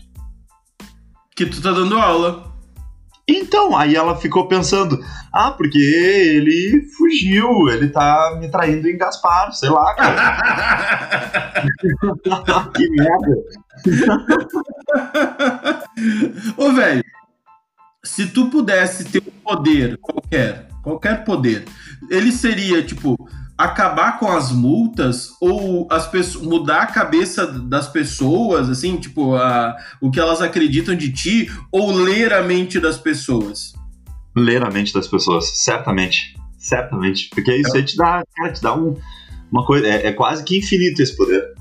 [1.35, 2.51] Que tu tá dando aula.
[3.27, 9.51] Então, aí ela ficou pensando, ah, porque ele fugiu, ele tá me traindo em Gaspar,
[9.51, 11.61] sei lá, cara.
[12.73, 13.43] que merda.
[16.55, 17.03] Ô, velho,
[18.01, 21.65] se tu pudesse ter um poder qualquer, qualquer poder,
[22.09, 23.17] ele seria, tipo,
[23.57, 29.75] acabar com as multas ou as pessoas mudar a cabeça das pessoas, assim, tipo, a,
[29.99, 33.73] o que elas acreditam de ti, ou ler a mente das pessoas?
[34.35, 36.35] Ler a mente das pessoas, certamente.
[36.59, 37.29] Certamente.
[37.33, 38.95] Porque isso aí te dá, cara, te dá um,
[39.51, 39.87] uma coisa.
[39.87, 41.53] É, é, quase que infinito esse poder.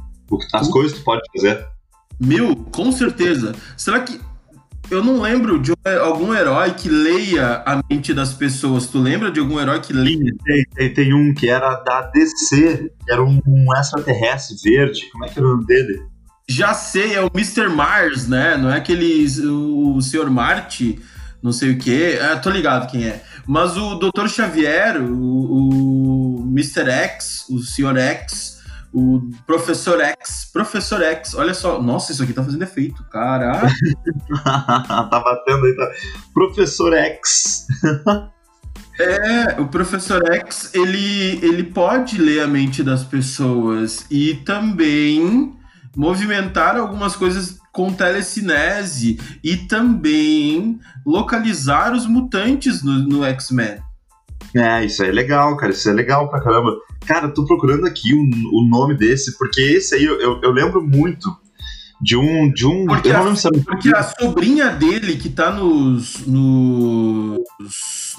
[0.53, 1.67] As coisas que tu pode fazer.
[2.19, 3.55] Mil, com certeza.
[3.77, 4.21] Será que
[4.91, 5.73] eu não lembro de
[6.03, 8.87] algum herói que leia a mente das pessoas.
[8.87, 10.33] Tu lembra de algum herói que leia?
[10.45, 15.09] Tem, tem, tem um que era da DC, que era um, um extraterrestre verde.
[15.11, 16.01] Como é que era o nome dele?
[16.49, 17.69] Já sei, é o Mr.
[17.69, 18.57] Mars, né?
[18.57, 19.27] Não é aquele.
[19.47, 20.31] O, o Sr.
[20.31, 21.01] Marte,
[21.43, 22.19] não sei o quê.
[22.23, 23.23] Ah, tô ligado quem é.
[23.47, 24.29] Mas o Dr.
[24.29, 26.89] Xavier, o, o Mr.
[26.91, 27.97] X, o Sr.
[27.99, 28.56] X
[28.99, 33.69] o Professor X, Professor X, olha só, nossa, isso aqui tá fazendo efeito, caraca.
[34.43, 35.93] tá batendo aí, tá.
[36.33, 37.67] Professor X.
[38.99, 45.55] é, o Professor X, ele, ele pode ler a mente das pessoas e também
[45.95, 53.86] movimentar algumas coisas com telecinese e também localizar os mutantes no, no X-Men.
[54.57, 55.73] É, isso é legal, cara.
[55.73, 56.75] Isso é legal pra caramba.
[57.07, 60.83] Cara, tô procurando aqui o, o nome desse, porque esse aí eu, eu, eu, lembro
[60.83, 61.29] muito
[62.01, 62.51] de um.
[62.51, 63.23] De um porque, a,
[63.65, 67.39] porque a sobrinha dele, que tá nos, nos,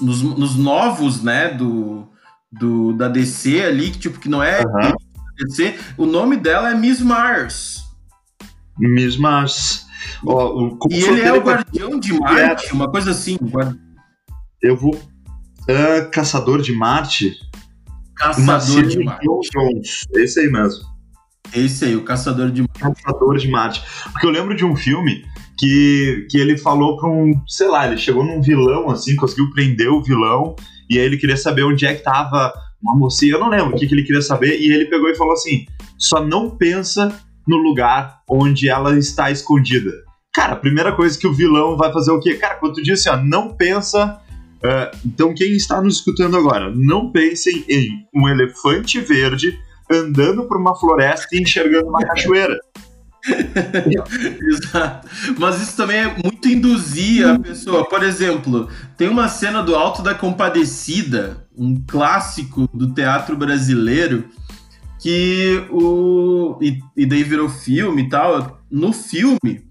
[0.00, 2.06] nos, nos, novos, né, do,
[2.52, 4.92] do, da DC ali, que tipo, que não é uhum.
[5.44, 7.82] DC, o nome dela é Miss Mars.
[8.78, 9.86] Miss Mars.
[10.24, 13.36] Oh, o, e ele é o guardião de Marte, uma coisa assim.
[14.62, 14.96] Eu vou
[15.68, 17.36] Uh, Caçador de Marte.
[18.16, 19.26] Caçador de Marte.
[19.52, 20.06] Jones.
[20.14, 20.82] Esse aí mesmo.
[21.54, 23.02] Esse aí, o Caçador de Marte.
[23.02, 23.82] Caçador de Marte.
[24.10, 25.24] Porque eu lembro de um filme
[25.58, 29.88] que, que ele falou pra um, sei lá, ele chegou num vilão assim, conseguiu prender
[29.88, 30.54] o vilão,
[30.88, 33.78] e aí ele queria saber onde é que tava uma mocinha, eu não lembro o
[33.78, 35.66] que, que ele queria saber, e ele pegou e falou assim:
[35.98, 37.12] só não pensa
[37.46, 39.90] no lugar onde ela está escondida.
[40.32, 42.34] Cara, a primeira coisa que o vilão vai fazer é o quê?
[42.34, 44.20] Cara, quando tu diz assim, ó, não pensa
[44.58, 49.58] Uh, então, quem está nos escutando agora, não pensem em um elefante verde
[49.90, 52.58] andando por uma floresta e enxergando uma cachoeira.
[54.40, 55.08] Exato.
[55.38, 57.88] Mas isso também é muito induzir a pessoa.
[57.88, 64.24] Por exemplo, tem uma cena do Alto da Compadecida, um clássico do teatro brasileiro,
[65.00, 66.58] que o.
[66.60, 68.60] E, e daí virou filme e tal.
[68.70, 69.64] No filme,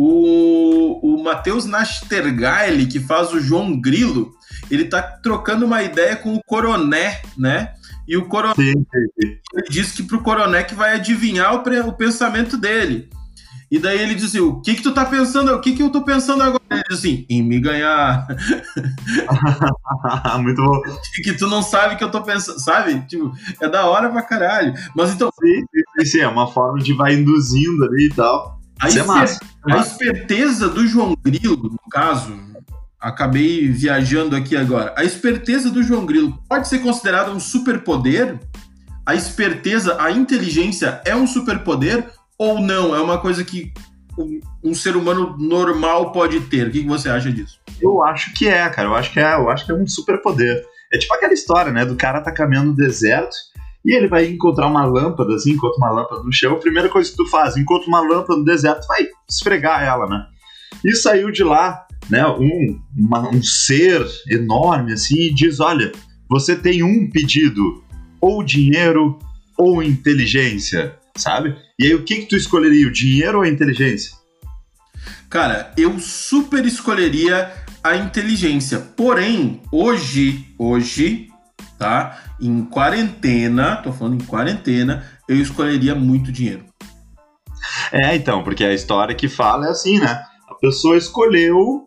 [0.00, 4.32] o, o Matheus Nastergaile, que faz o João Grilo,
[4.70, 7.74] ele tá trocando uma ideia com o Coroné, né?
[8.06, 13.10] E o Coroné ele diz que pro Coroné que vai adivinhar o, o, pensamento dele.
[13.68, 15.52] E daí ele diz assim, o que que tu tá pensando?
[15.52, 16.62] O que que eu tô pensando agora?
[16.70, 18.24] Ele diz assim, em me ganhar.
[20.40, 20.80] Muito bom.
[21.24, 23.00] Que tu não sabe que eu tô pensando, sabe?
[23.00, 24.72] Tipo, é da hora pra caralho.
[24.94, 25.28] Mas então...
[25.40, 25.64] Sim,
[25.98, 28.57] sim, sim, é uma forma de vai induzindo ali e tal.
[28.80, 29.40] A, Isso é massa.
[29.66, 32.38] a esperteza do João Grilo, no caso,
[33.00, 34.94] acabei viajando aqui agora.
[34.96, 38.38] A esperteza do João Grilo pode ser considerada um superpoder?
[39.04, 42.94] A esperteza, a inteligência é um superpoder ou não?
[42.94, 43.72] É uma coisa que
[44.18, 46.68] um, um ser humano normal pode ter.
[46.68, 47.58] O que, que você acha disso?
[47.80, 48.88] Eu acho que é, cara.
[48.88, 50.64] Eu acho que é, eu acho que é um superpoder.
[50.92, 51.84] É tipo aquela história, né?
[51.84, 53.36] Do cara tá caminhando no deserto
[53.88, 56.52] e ele vai encontrar uma lâmpada, assim, encontra uma lâmpada no chão.
[56.52, 60.26] A primeira coisa que tu faz, encontra uma lâmpada no deserto, vai esfregar ela, né?
[60.84, 65.90] E saiu de lá, né, um, uma, um ser enorme, assim, e diz: Olha,
[66.28, 67.82] você tem um pedido,
[68.20, 69.18] ou dinheiro
[69.56, 71.56] ou inteligência, sabe?
[71.78, 74.12] E aí o que, que tu escolheria, o dinheiro ou a inteligência?
[75.30, 77.50] Cara, eu super escolheria
[77.82, 78.80] a inteligência.
[78.80, 81.27] Porém, hoje, hoje,
[81.78, 82.24] tá?
[82.40, 86.64] Em quarentena, tô falando em quarentena, eu escolheria muito dinheiro.
[87.92, 90.22] É, então, porque a história que fala é assim, né?
[90.48, 91.86] A pessoa escolheu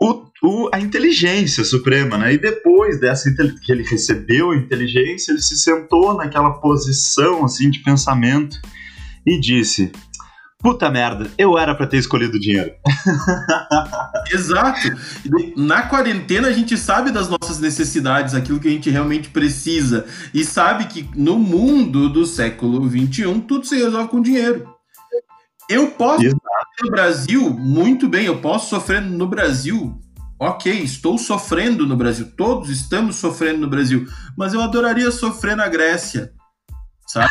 [0.00, 2.34] o, o, a inteligência suprema, né?
[2.34, 7.80] E depois dessa que ele recebeu a inteligência, ele se sentou naquela posição assim de
[7.80, 8.56] pensamento
[9.26, 9.90] e disse:
[10.58, 12.72] puta merda, eu era para ter escolhido o dinheiro.
[14.32, 14.88] Exato.
[15.56, 20.06] Na quarentena a gente sabe das nossas necessidades, aquilo que a gente realmente precisa.
[20.34, 24.66] E sabe que no mundo do século XXI tudo se resolve com dinheiro.
[25.68, 26.40] Eu posso Exato.
[26.82, 30.00] no Brasil, muito bem, eu posso sofrer no Brasil.
[30.38, 32.30] Ok, estou sofrendo no Brasil.
[32.36, 34.06] Todos estamos sofrendo no Brasil.
[34.36, 36.30] Mas eu adoraria sofrer na Grécia.
[37.06, 37.28] Sabe?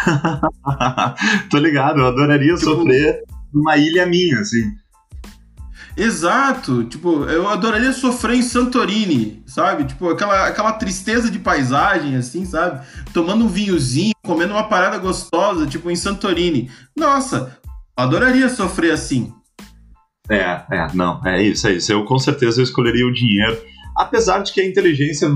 [1.50, 4.72] Tô ligado, eu adoraria Tipo- sofrer numa ilha minha, assim.
[5.98, 9.86] Exato, tipo, eu adoraria sofrer em Santorini, sabe?
[9.86, 12.86] Tipo, aquela, aquela tristeza de paisagem, assim, sabe?
[13.14, 16.70] Tomando um vinhozinho, comendo uma parada gostosa, tipo, em Santorini.
[16.98, 17.58] Nossa,
[17.96, 19.32] adoraria sofrer assim.
[20.30, 21.94] É, é, não, é isso, é isso.
[21.94, 23.58] Eu com certeza eu escolheria o dinheiro.
[23.96, 25.30] Apesar de que a inteligência,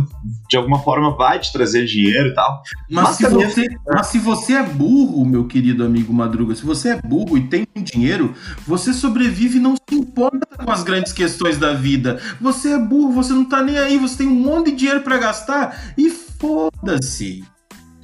[0.49, 2.61] de alguma forma, vai te trazer dinheiro e tal.
[2.89, 6.65] Mas, Mas se também- você, mas se você é burro, meu querido amigo Madruga, se
[6.65, 8.33] você é burro e tem dinheiro,
[8.67, 12.19] você sobrevive e não se importa com as grandes questões da vida.
[12.41, 15.17] Você é burro, você não tá nem aí, você tem um monte de dinheiro pra
[15.17, 17.43] gastar e foda-se.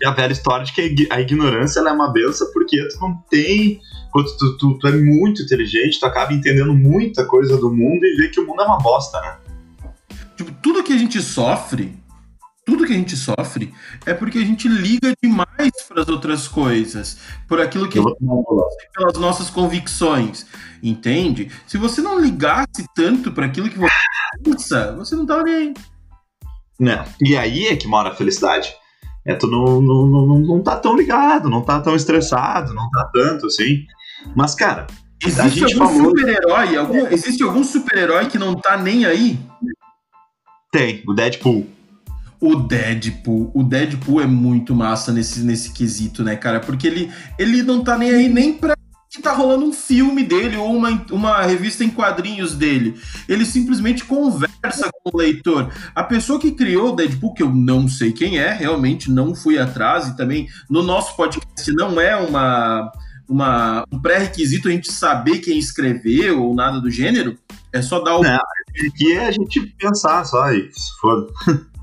[0.02, 3.00] É a velha história de que a ig- a ignorância é uma benção porque tu
[3.02, 3.80] não tem.
[4.12, 8.16] Quando tu, tu, tu é muito inteligente, tu acaba entendendo muita coisa do mundo e
[8.16, 9.36] vê que o mundo é uma bosta, né?
[10.36, 11.98] Tipo, tudo que a gente sofre,
[12.66, 13.74] tudo que a gente sofre
[14.06, 17.18] é porque a gente liga demais para as outras coisas,
[17.48, 20.46] por aquilo que a gente faz, pelas nossas convicções,
[20.82, 21.52] entende?
[21.68, 23.90] Se você não ligasse tanto para aquilo que você
[24.44, 25.74] pensa, você não tava nem aí.
[26.80, 27.06] né?
[27.22, 28.74] E aí é que mora a felicidade.
[29.26, 32.90] É, tu não, não, não, não, não tá tão ligado, não tá tão estressado, não
[32.92, 33.86] tá tanto assim.
[34.36, 34.86] Mas, cara,
[35.26, 39.40] Existe algum falou- super-herói, algum, existe algum super-herói que não tá nem aí?
[40.76, 41.66] Tem o Deadpool.
[42.42, 46.60] O Deadpool, o Deadpool é muito massa nesse, nesse quesito, né, cara?
[46.60, 47.10] Porque ele,
[47.40, 48.76] ele não tá nem aí nem pra
[49.10, 53.00] que tá rolando um filme dele ou uma, uma revista em quadrinhos dele.
[53.30, 55.72] Ele simplesmente conversa com o leitor.
[55.96, 59.58] A pessoa que criou o Deadpool, que eu não sei quem é, realmente não fui
[59.58, 62.92] atrás, e também no nosso podcast não é uma,
[63.30, 67.38] uma um pré-requisito a gente saber quem escreveu ou nada do gênero.
[67.72, 68.38] É só dar o Não.
[68.88, 71.28] Aqui é a gente pensar só e se foda.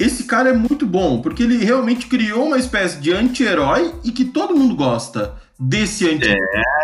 [0.00, 4.24] Esse cara é muito bom, porque ele realmente criou uma espécie de anti-herói e que
[4.24, 6.38] todo mundo gosta desse anti-herói.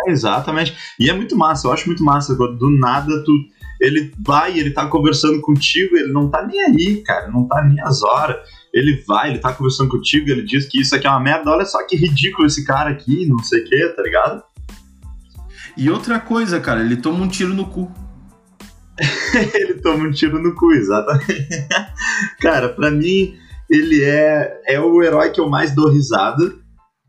[0.05, 0.75] É, exatamente.
[0.99, 2.35] E é muito massa, eu acho muito massa.
[2.35, 3.31] Do nada, tu.
[3.79, 7.81] Ele vai, ele tá conversando contigo, ele não tá nem aí, cara, não tá nem
[7.81, 8.37] as horas.
[8.73, 11.65] Ele vai, ele tá conversando contigo, ele diz que isso aqui é uma merda, olha
[11.65, 14.43] só que ridículo esse cara aqui, não sei o que, tá ligado?
[15.77, 17.91] E outra coisa, cara, ele toma um tiro no cu.
[19.53, 21.67] ele toma um tiro no cu, exatamente.
[22.39, 23.37] cara, pra mim,
[23.69, 26.53] ele é, é o herói que eu mais dou risada,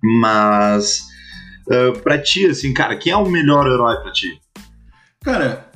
[0.02, 1.06] mas.
[1.66, 4.40] Uh, pra ti, assim, cara, quem é o melhor herói pra ti?
[5.24, 5.68] Cara,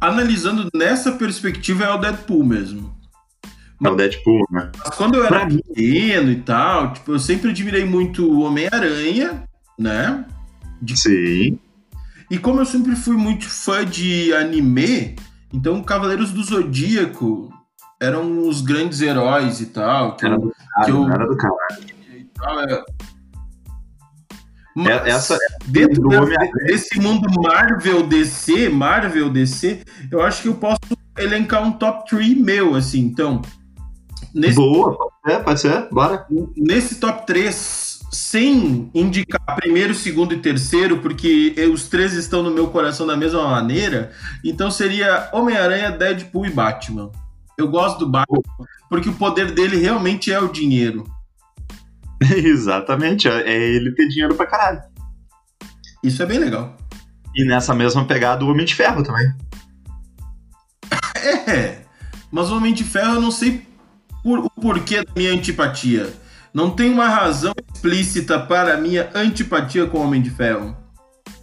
[0.00, 2.94] analisando nessa perspectiva, é o Deadpool mesmo.
[3.82, 4.70] É o Deadpool, né?
[4.78, 8.42] Mas quando eu era Pra mim, pequeno e tal, tipo, eu sempre admirei muito o
[8.42, 9.44] Homem-Aranha,
[9.78, 10.24] né?
[10.94, 11.58] sim.
[12.30, 15.16] E como eu sempre fui muito fã de anime,
[15.52, 17.52] então Cavaleiros do Zodíaco
[18.00, 20.16] eram os grandes heróis e tal.
[20.16, 21.54] Que Era do cara, que eu- era do cara.
[22.16, 22.84] e tal, é.
[24.74, 26.24] Mas É- essa- dentro do da-
[26.64, 30.78] desse mundo Marvel DC, Marvel DC, eu acho que eu posso
[31.18, 33.00] elencar um top 3 meu, assim.
[33.00, 33.42] Então,
[34.34, 36.26] nesse, Boa, pode ser, pode ser, bora.
[36.56, 42.68] nesse top 3, sem indicar primeiro, segundo e terceiro, porque os três estão no meu
[42.68, 44.12] coração da mesma maneira,
[44.44, 47.10] então seria Homem-Aranha, Deadpool e Batman.
[47.56, 48.42] Eu gosto do Batman
[48.90, 51.04] porque o poder dele realmente é o dinheiro.
[52.36, 54.82] Exatamente, é é ele ter dinheiro pra caralho.
[56.04, 56.76] Isso é bem legal.
[57.34, 59.26] E nessa mesma pegada, o Homem de Ferro também.
[61.46, 61.82] É,
[62.32, 63.64] mas o Homem de Ferro eu não sei
[64.24, 66.12] por- o porquê da minha antipatia.
[66.54, 70.76] Não tem uma razão explícita para a minha antipatia com o Homem de Ferro.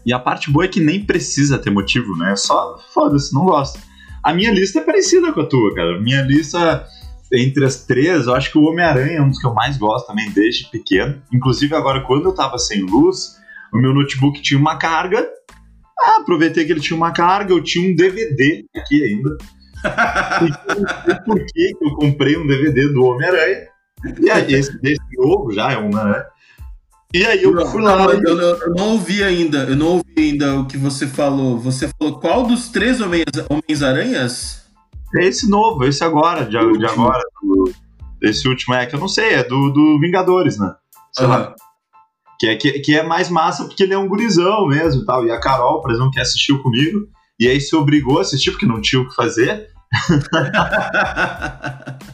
[0.06, 2.34] E a parte boa é que nem precisa ter motivo, né?
[2.34, 3.80] É Só foda-se, não gosto.
[4.24, 6.00] A minha lista é parecida com a tua, cara.
[6.00, 6.86] Minha lista,
[7.34, 10.08] entre as três, eu acho que o Homem-Aranha é um dos que eu mais gosto
[10.08, 11.22] também, desde pequeno.
[11.34, 13.36] Inclusive, agora, quando eu tava sem luz,
[13.74, 15.28] o meu notebook tinha uma carga.
[16.00, 19.38] Ah, aproveitei que ele tinha uma carga, eu tinha um DVD aqui ainda.
[20.46, 23.69] E por que eu comprei um DVD do Homem-Aranha.
[24.22, 26.26] E aí, esse, esse novo já é um Homem-Aranha.
[27.14, 27.98] E aí eu fui lá.
[27.98, 31.58] Não, eu, eu- eu não ouvi ainda, eu não ouvi ainda o que você falou.
[31.60, 34.64] Você falou qual dos três Homens- Homens-Aranhas?
[35.16, 37.24] É esse novo, esse agora, de, de agora.
[37.42, 37.74] do-
[38.22, 40.72] esse último é que eu não sei, é do, do Vingadores, né?
[41.12, 41.38] Sei lá.
[41.38, 41.54] Aham.
[42.40, 45.26] Que é, que, que é mais massa porque ele é um gurizão mesmo e tal.
[45.26, 47.08] E a Carol, por exemplo, que assistiu comigo,
[47.40, 49.68] e aí se obrigou a assistir porque não tinha o que fazer.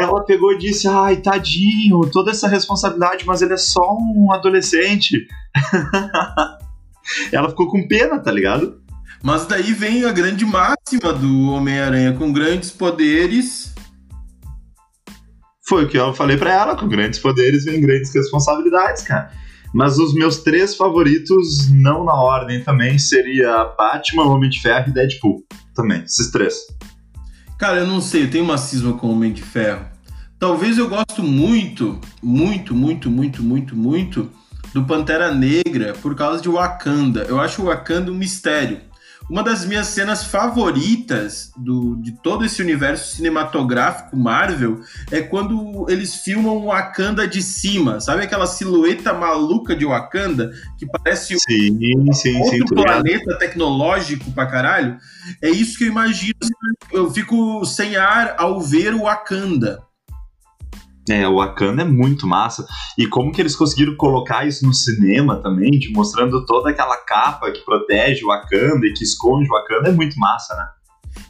[0.00, 5.26] ela pegou e disse: Ai, tadinho, toda essa responsabilidade, mas ele é só um adolescente.
[7.32, 8.80] ela ficou com pena, tá ligado?
[9.22, 13.74] Mas daí vem a grande máxima do Homem-Aranha: com grandes poderes.
[15.68, 19.30] Foi o que eu falei para ela: com grandes poderes vem grandes responsabilidades, cara.
[19.72, 24.92] Mas os meus três favoritos, não na ordem também, seria Batman, Homem de Ferro e
[24.92, 25.44] Deadpool.
[25.74, 26.66] Também, esses três.
[27.56, 29.89] Cara, eu não sei, eu tenho uma cisma com o Homem de Ferro.
[30.40, 34.30] Talvez eu gosto muito, muito, muito, muito, muito, muito
[34.72, 37.24] do Pantera Negra por causa de Wakanda.
[37.24, 38.80] Eu acho o Wakanda um mistério.
[39.28, 44.80] Uma das minhas cenas favoritas do, de todo esse universo cinematográfico Marvel
[45.10, 48.00] é quando eles filmam o Wakanda de cima.
[48.00, 54.32] Sabe aquela silhueta maluca de Wakanda que parece sim, um sim, outro sim, planeta tecnológico
[54.32, 54.96] pra caralho?
[55.42, 56.34] É isso que eu imagino.
[56.90, 59.89] Eu fico sem ar ao ver o Wakanda.
[61.10, 62.64] É, o Wakanda é muito massa.
[62.96, 67.50] E como que eles conseguiram colocar isso no cinema também, de mostrando toda aquela capa
[67.50, 70.68] que protege o Wakanda e que esconde o Wakanda, é muito massa, né?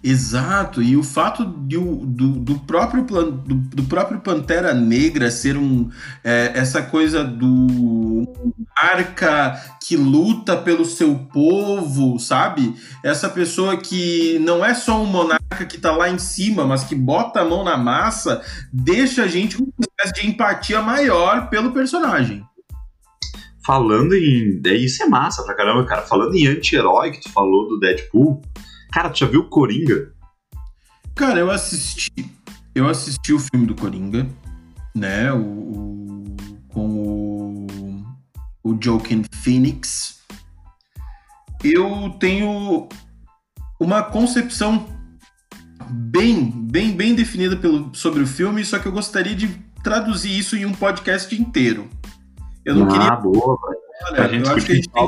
[0.03, 5.91] Exato, e o fato de, do, do, próprio, do, do próprio Pantera Negra ser um
[6.25, 8.27] é, essa coisa do
[8.77, 12.75] arca que luta pelo seu povo, sabe?
[13.05, 16.95] Essa pessoa que não é só um monarca que tá lá em cima, mas que
[16.95, 21.73] bota a mão na massa, deixa a gente com uma espécie de empatia maior pelo
[21.73, 22.43] personagem.
[23.67, 24.61] Falando em.
[24.67, 26.03] É, isso é massa pra caramba, cara.
[26.03, 28.41] Falando em anti-herói que tu falou do Deadpool.
[28.93, 30.13] Cara, tu já viu Coringa?
[31.15, 32.11] Cara, eu assisti.
[32.75, 34.27] Eu assisti o filme do Coringa,
[34.95, 35.33] né?
[35.33, 36.37] O, o
[36.73, 37.67] com
[38.65, 40.21] o, o Joaquin Phoenix.
[41.63, 42.89] Eu tenho
[43.79, 44.87] uma concepção
[45.91, 49.49] bem, bem, bem definida pelo, sobre o filme, só que eu gostaria de
[49.83, 51.89] traduzir isso em um podcast inteiro.
[52.65, 53.17] Eu não ah, queria.
[53.17, 53.59] boa,
[54.03, 55.05] Olha, eu acho que a gente tem,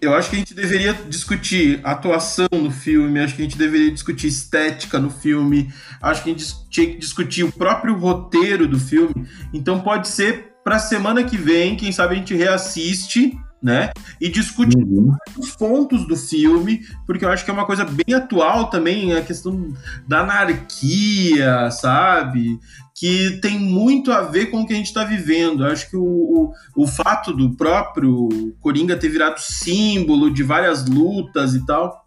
[0.00, 3.90] eu acho que a gente deveria discutir atuação no filme, acho que a gente deveria
[3.90, 5.72] discutir estética no filme,
[6.02, 9.26] acho que a gente tinha que discutir o próprio roteiro do filme.
[9.52, 13.90] Então pode ser para semana que vem, quem sabe a gente reassiste, né?
[14.20, 15.12] E discute Uhum.
[15.36, 19.20] os pontos do filme, porque eu acho que é uma coisa bem atual também, a
[19.22, 19.74] questão
[20.06, 22.60] da anarquia, sabe?
[22.94, 25.64] Que tem muito a ver com o que a gente está vivendo.
[25.64, 28.28] Eu acho que o, o, o fato do próprio
[28.60, 32.06] Coringa ter virado símbolo de várias lutas e tal.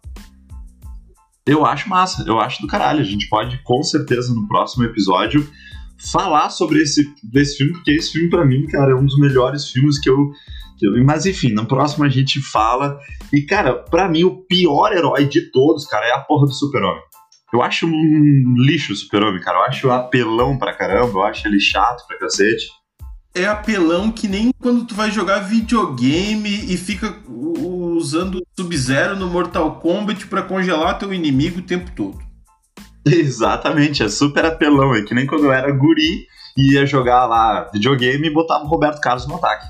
[1.44, 3.00] Eu acho massa, eu acho do caralho.
[3.00, 5.46] A gente pode, com certeza, no próximo episódio,
[5.98, 9.68] falar sobre esse, desse filme, porque esse filme, pra mim, cara, é um dos melhores
[9.68, 10.32] filmes que eu.
[11.04, 12.98] Mas enfim, no próximo a gente fala.
[13.32, 17.02] E, cara, pra mim, o pior herói de todos, cara, é a porra do Super-Homem.
[17.52, 19.58] Eu acho um lixo o Super-Homem, cara.
[19.58, 22.66] Eu acho apelão pra caramba, eu acho ele chato pra cacete.
[23.34, 29.76] É apelão que nem quando tu vai jogar videogame e fica usando Sub-Zero no Mortal
[29.76, 32.18] Kombat pra congelar teu inimigo o tempo todo.
[33.06, 34.94] Exatamente, é super apelão.
[34.94, 36.26] É que nem quando eu era guri
[36.56, 39.66] e ia jogar lá videogame e botava o Roberto Carlos no ataque.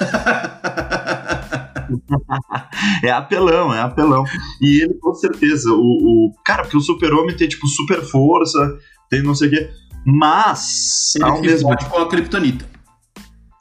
[3.02, 4.24] É apelão, é apelão.
[4.60, 5.80] E ele, com certeza, o.
[5.80, 8.58] o- cara, porque o super-homem tem, tipo, super força,
[9.10, 9.70] tem não sei o quê.
[10.04, 12.64] Mas, Ele ao se mesmo fode com a Kryptonita.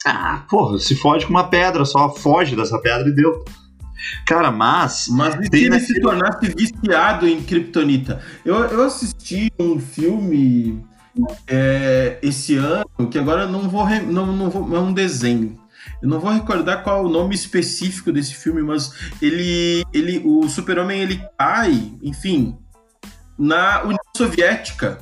[0.05, 3.43] Ah, porra, se fode com uma pedra, só foge dessa pedra e deu.
[4.25, 5.07] Cara, mas.
[5.11, 8.21] Mas e se ele naquele- se tornasse viciado em Kryptonita?
[8.45, 10.83] Eu, eu assisti um filme
[11.47, 14.75] é, esse ano, que agora eu não vou, não, não vou.
[14.75, 15.59] É um desenho.
[16.01, 19.83] Eu não vou recordar qual é o nome específico desse filme, mas ele.
[19.93, 22.57] ele o Super-Homem ele cai, enfim,
[23.37, 24.97] na União Soviética.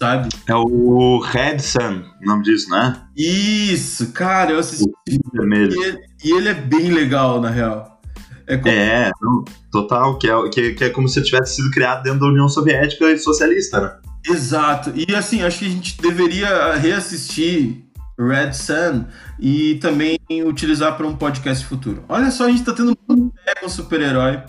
[0.00, 0.30] Sabe?
[0.46, 3.02] É o Red Sun, o nome disso, né?
[3.14, 4.90] Isso, cara, eu assisti.
[5.32, 5.74] Vermelho.
[5.74, 8.00] E ele, e ele é bem legal, na real.
[8.46, 12.02] É como É, não, total, que é, que, que é como se tivesse sido criado
[12.02, 13.92] dentro da União Soviética e socialista, né?
[14.26, 14.92] Exato.
[14.94, 17.84] E assim, acho que a gente deveria reassistir
[18.28, 19.04] Red Sun
[19.38, 22.04] e também utilizar para um podcast futuro.
[22.08, 24.42] Olha só, a gente tá tendo muito com super-herói.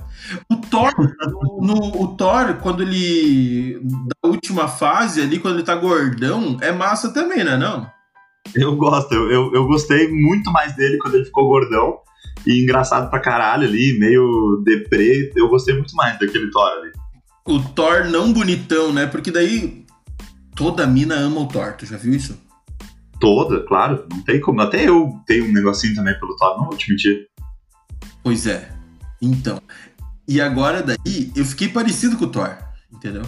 [0.51, 3.79] O Thor, no, no- o Thor, quando ele.
[4.23, 7.57] Da última fase ali, quando ele tá gordão, é massa também, né?
[7.57, 7.89] Não?
[8.55, 11.99] Eu gosto, eu, eu, eu gostei muito mais dele quando ele ficou gordão
[12.45, 15.31] e engraçado pra caralho ali, meio deprê.
[15.35, 16.91] Eu gostei muito mais daquele Thor ali.
[17.47, 19.07] O Thor não bonitão, né?
[19.07, 19.85] Porque daí
[20.55, 21.73] toda mina ama o Thor.
[21.73, 22.37] Tu já viu isso?
[23.21, 24.05] Toda, claro.
[24.11, 24.59] Não tem como.
[24.59, 27.27] Até eu tenho um negocinho também pelo Thor, não vou te mentir.
[28.23, 28.69] Pois é.
[29.21, 29.61] Então.
[30.27, 32.57] E agora daí, eu fiquei parecido com o Thor,
[32.91, 33.23] entendeu?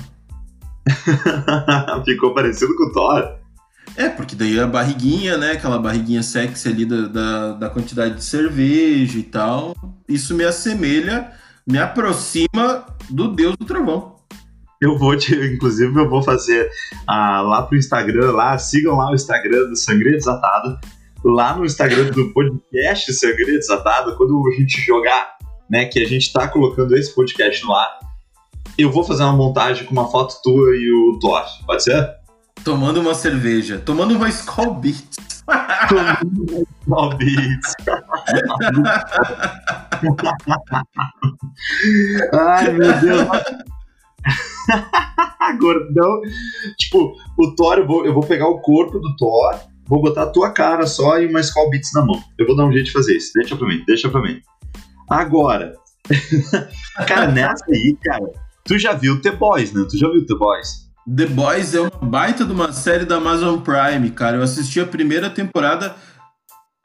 [2.05, 3.43] Ficou parecido com o Thor.
[3.95, 5.51] É, porque daí a barriguinha, né?
[5.51, 9.75] Aquela barriguinha sexy ali da, da, da, quantidade de cerveja e tal.
[10.09, 11.31] Isso me assemelha,
[11.67, 14.12] me aproxima do Deus do Trovão.
[14.83, 16.69] Eu vou te, inclusive, eu vou fazer
[17.07, 20.77] ah, lá pro Instagram, lá, sigam lá o Instagram do Sangria Desatada.
[21.23, 25.37] Lá no Instagram do podcast Sangria Desatada, quando a gente jogar,
[25.69, 27.97] né, que a gente tá colocando esse podcast no ar,
[28.77, 31.45] eu vou fazer uma montagem com uma foto tua e o Thor.
[31.65, 32.09] Pode ser?
[32.65, 33.81] Tomando uma cerveja.
[33.85, 35.15] Tomando uma Skull Beats.
[35.87, 37.73] Tomando uma Skull Beats.
[42.33, 43.27] Ai, meu Deus.
[45.59, 46.21] Gordão.
[46.77, 50.29] Tipo, o Thor, eu vou, eu vou pegar o corpo do Thor, vou botar a
[50.29, 52.21] tua cara só e uma Beats na mão.
[52.37, 53.31] Eu vou dar um jeito de fazer isso.
[53.35, 54.41] Deixa pra mim, deixa pra mim.
[55.09, 55.73] Agora.
[57.07, 58.25] cara, nessa aí, cara,
[58.63, 59.85] tu já viu The Boys, né?
[59.89, 60.83] Tu já viu The Boys?
[61.15, 64.37] The Boys é uma baita de uma série da Amazon Prime, cara.
[64.37, 65.95] Eu assisti a primeira temporada.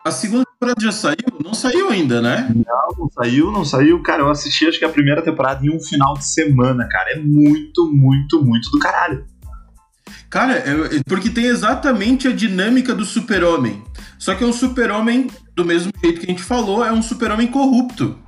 [0.05, 1.17] A segunda temporada já saiu?
[1.43, 2.53] Não saiu ainda, né?
[2.55, 4.03] Não, não saiu, não saiu.
[4.03, 7.13] Cara, eu assisti acho que a primeira temporada em um final de semana, cara.
[7.13, 9.25] É muito, muito, muito do caralho.
[10.29, 13.83] Cara, é, porque tem exatamente a dinâmica do super-homem.
[14.19, 17.47] Só que é um super-homem, do mesmo jeito que a gente falou, é um super-homem
[17.47, 18.19] corrupto.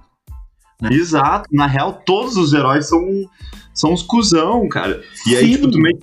[0.80, 0.90] Né?
[0.92, 1.48] Exato.
[1.52, 3.00] Na real, todos os heróis são
[3.74, 5.02] são uns cuzão, cara.
[5.26, 5.52] E aí, Sim.
[5.52, 5.98] tipo, tu meio.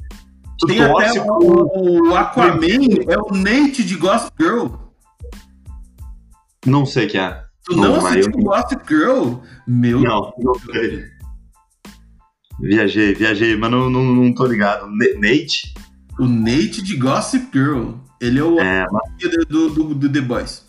[0.60, 4.87] Tu Tem até o, o Aquaman é o Nate de Gossip Girl.
[6.66, 7.42] Não sei que é.
[7.66, 8.44] Tu não, não assistiu eu...
[8.44, 9.34] Gossip Girl?
[9.68, 11.04] Meu Não, não sei.
[12.60, 14.88] Viajei, viajei, mas não, não, não tô ligado.
[15.20, 15.74] Nate?
[16.20, 17.92] O Nate de Gossip Girl.
[18.20, 19.48] Ele é o é, mas...
[19.48, 20.66] do, do, do The Boys.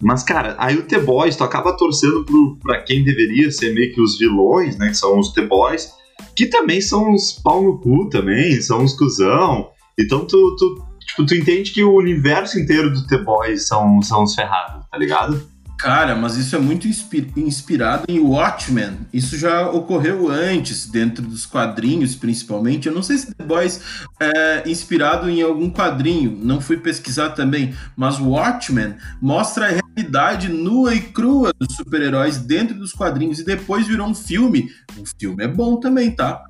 [0.00, 3.92] Mas, cara, aí o The Boys, tu acaba torcendo pro, pra quem deveria ser meio
[3.92, 4.88] que os vilões, né?
[4.88, 5.90] Que são os The Boys
[6.36, 9.70] que também são uns pau no cu também, são uns cuzão.
[9.98, 14.24] Então tu, tu, tipo, tu entende que o universo inteiro do The Boys são, são
[14.24, 15.56] uns ferrados, tá ligado?
[15.78, 19.00] Cara, mas isso é muito inspirado em Watchmen.
[19.12, 22.88] Isso já ocorreu antes, dentro dos quadrinhos, principalmente.
[22.88, 23.82] Eu não sei se The Boys
[24.18, 27.74] é inspirado em algum quadrinho, não fui pesquisar também.
[27.94, 33.86] Mas Watchmen mostra a realidade nua e crua dos super-heróis dentro dos quadrinhos e depois
[33.86, 34.70] virou um filme.
[34.96, 36.42] O filme é bom também, tá?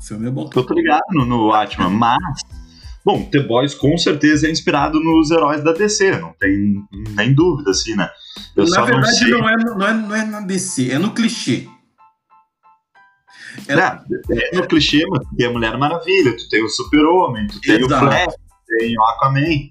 [0.00, 0.48] O filme é bom.
[0.48, 0.66] Também.
[0.66, 2.40] Tô ligado no, no Watchmen, mas
[3.04, 6.82] Bom, The Boys com certeza é inspirado nos heróis da DC, não tem
[7.16, 8.10] nem dúvida, assim, né?
[8.54, 11.66] Eu na verdade, não, não, é, não, é, não é na DC, é no clichê.
[13.66, 17.46] É, é, é no clichê, mas tu tem a Mulher Maravilha, tu tem o Super-Homem,
[17.46, 17.94] tu tem Exato.
[17.94, 19.70] o Flash, tu tem o Aquaman.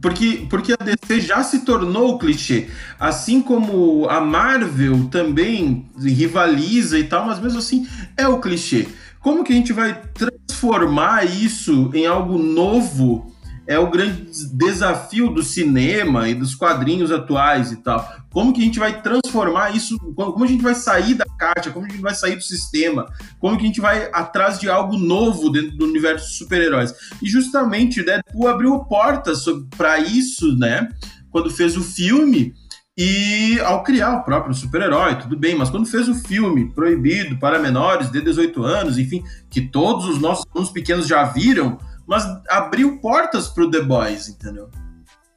[0.00, 2.68] Porque, porque a DC já se tornou o clichê.
[2.98, 7.86] Assim como a Marvel também rivaliza e tal, mas mesmo assim
[8.16, 8.88] é o clichê.
[9.20, 10.00] Como que a gente vai
[10.62, 13.34] transformar isso em algo novo?
[13.66, 18.08] É o grande desafio do cinema e dos quadrinhos atuais e tal.
[18.30, 19.98] Como que a gente vai transformar isso?
[20.14, 21.70] Como a gente vai sair da caixa?
[21.70, 23.06] Como a gente vai sair do sistema?
[23.40, 26.94] Como que a gente vai atrás de algo novo dentro do universo de super-heróis?
[27.20, 29.44] E justamente o Deadpool abriu portas
[29.76, 30.88] para isso, né?
[31.30, 32.54] Quando fez o filme,
[32.96, 37.58] e ao criar o próprio super-herói, tudo bem, mas quando fez o filme proibido para
[37.58, 42.98] menores de 18 anos, enfim, que todos os nossos alunos pequenos já viram, mas abriu
[42.98, 44.68] portas para o The Boys, entendeu?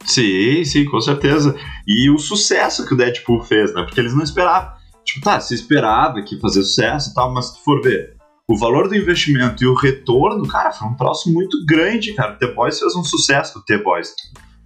[0.03, 1.56] Sim, sim, com certeza.
[1.88, 3.84] E o sucesso que o Deadpool fez, né?
[3.84, 4.74] Porque eles não esperavam.
[5.03, 8.16] Tipo, tá, se esperava que fazer sucesso e tal, mas se for ver
[8.47, 12.34] o valor do investimento e o retorno, cara, foi um troço muito grande, cara.
[12.34, 14.14] O The Boys fez um sucesso, o The Boys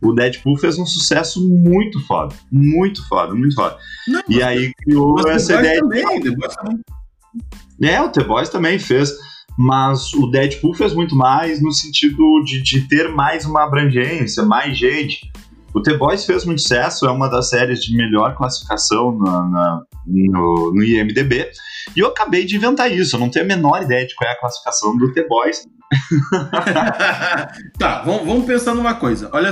[0.02, 2.34] o Deadpool fez um sucesso muito foda.
[2.52, 3.78] Muito foda, muito foda.
[4.08, 5.80] Não, e aí criou essa ideia.
[5.82, 6.36] Também, de...
[6.36, 6.80] também.
[7.82, 9.14] É, o The Boys também fez.
[9.58, 14.78] Mas o Deadpool fez muito mais no sentido de, de ter mais uma abrangência, mais
[14.78, 15.30] gente.
[15.74, 19.82] O The Boys fez muito sucesso, é uma das séries de melhor classificação na, na,
[20.08, 21.52] no, no, IMDB.
[21.94, 24.34] E eu acabei de inventar isso, eu não tenho a menor ideia de qual é
[24.34, 25.68] a classificação do The Boys.
[27.78, 29.30] tá, vamos, vamos pensar numa coisa.
[29.34, 29.52] Olha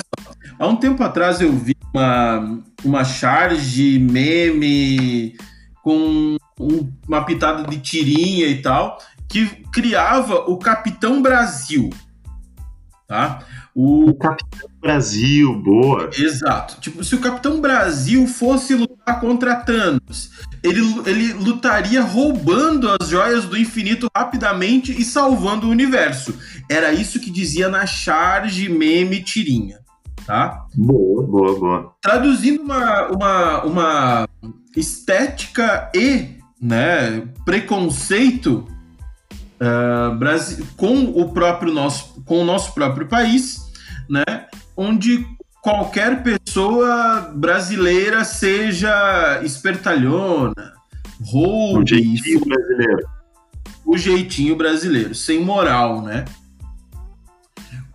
[0.59, 5.35] há um tempo atrás eu vi uma, uma charge meme
[5.81, 8.99] com um, uma pitada de tirinha e tal,
[9.29, 11.89] que criava o Capitão Brasil.
[13.07, 13.39] Tá?
[13.73, 14.09] O...
[14.09, 16.09] o Capitão Brasil, boa.
[16.17, 16.81] Exato.
[16.81, 20.31] Tipo, se o Capitão Brasil fosse lutar contra Thanos,
[20.63, 26.37] ele, ele lutaria roubando as joias do infinito rapidamente e salvando o universo.
[26.69, 29.79] Era isso que dizia na charge meme tirinha.
[30.27, 30.65] Tá?
[30.75, 31.95] Boa, boa, boa.
[32.01, 34.29] Traduzindo uma, uma, uma
[34.75, 38.67] estética e né, preconceito
[39.61, 43.71] uh, Brasil, com o próprio nosso, com o nosso próprio país,
[44.09, 45.25] né, onde
[45.63, 50.73] qualquer pessoa brasileira seja espertalhona,
[51.21, 53.09] roube, o jeitinho brasileiro.
[53.85, 56.25] O jeitinho brasileiro, sem moral, né?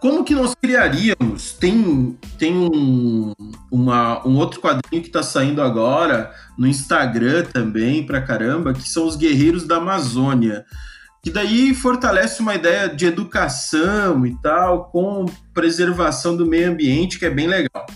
[0.02, 1.52] Como que nós criaríamos?
[1.52, 3.32] Tem, tem um,
[3.70, 9.06] uma, um outro quadrinho que está saindo agora no Instagram também, pra caramba, que são
[9.06, 10.66] os Guerreiros da Amazônia.
[11.22, 17.24] Que daí fortalece uma ideia de educação e tal, com preservação do meio ambiente, que
[17.24, 17.86] é bem legal.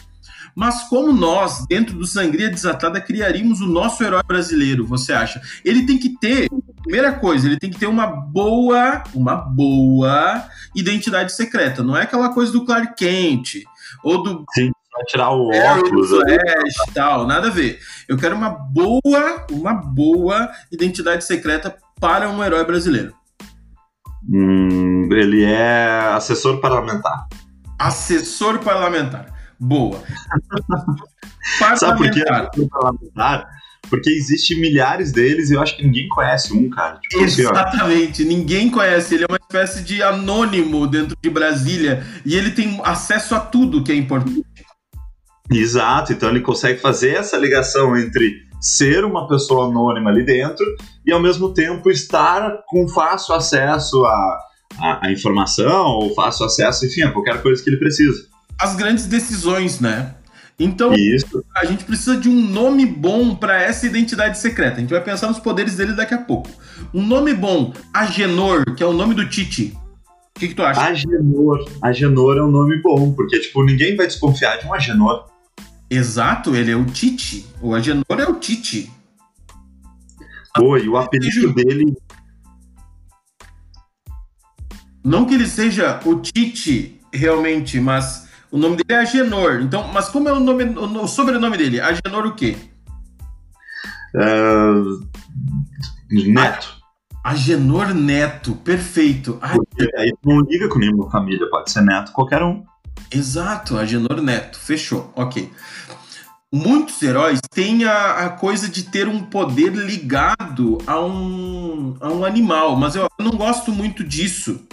[0.55, 5.43] Mas como nós, dentro do Sangria Desatada, criaríamos o nosso herói brasileiro, você acha?
[5.65, 6.49] Ele tem que ter,
[6.87, 11.83] primeira coisa, ele tem que ter uma boa, uma boa identidade secreta.
[11.83, 13.65] Não é aquela coisa do Clark Kent
[14.05, 14.71] ou do Sim,
[15.09, 17.81] tirar o óculos Flash, tal, nada a ver.
[18.09, 23.13] Eu quero uma boa, uma boa identidade secreta para um herói brasileiro.
[24.29, 27.27] Hum, ele é assessor parlamentar.
[27.79, 29.27] Assessor parlamentar.
[29.59, 30.01] Boa.
[31.77, 33.49] Sabe por é assessor parlamentar?
[33.89, 36.99] Porque existe milhares deles e eu acho que ninguém conhece um, cara.
[36.99, 39.15] Tipo, Exatamente, assim, ninguém conhece.
[39.15, 43.83] Ele é uma espécie de anônimo dentro de Brasília e ele tem acesso a tudo
[43.83, 44.45] que é importante.
[45.51, 50.65] Exato, então ele consegue fazer essa ligação entre ser uma pessoa anônima ali dentro
[51.05, 54.39] e ao mesmo tempo estar com fácil acesso a,
[54.79, 58.27] a, a informação ou fácil acesso, enfim, a qualquer coisa que ele precisa.
[58.61, 60.16] As grandes decisões, né?
[60.59, 61.45] Então, Isso.
[61.55, 64.77] a gente precisa de um nome bom para essa identidade secreta.
[64.77, 66.49] A gente vai pensar nos poderes dele daqui a pouco.
[66.95, 69.77] Um nome bom, Agenor, que é o nome do Tite.
[70.35, 70.81] O que, que tu acha?
[70.81, 71.69] Agenor.
[71.83, 75.27] Agenor é um nome bom, porque, tipo, ninguém vai desconfiar de um Agenor.
[75.91, 77.47] Exato, ele é o Tite.
[77.61, 78.91] O Agenor é o Tite.
[80.55, 81.95] Pô, e o apelido dele.
[85.05, 89.61] Não que ele seja o Tite realmente, mas o nome dele é Agenor.
[89.61, 91.81] Então, mas como é o nome, o sobrenome dele?
[91.81, 92.57] Agenor o quê?
[94.15, 95.07] Uh,
[96.11, 96.77] Neto.
[97.23, 99.41] Agenor Neto, perfeito.
[99.41, 102.65] Porque aí não liga com nenhuma família, pode ser Neto qualquer um.
[103.11, 105.51] Exato, Agenor Neto, fechou, ok.
[106.53, 112.25] Muitos heróis têm a, a, coisa de ter um poder ligado a um, a um
[112.25, 114.65] animal, mas eu não gosto muito disso.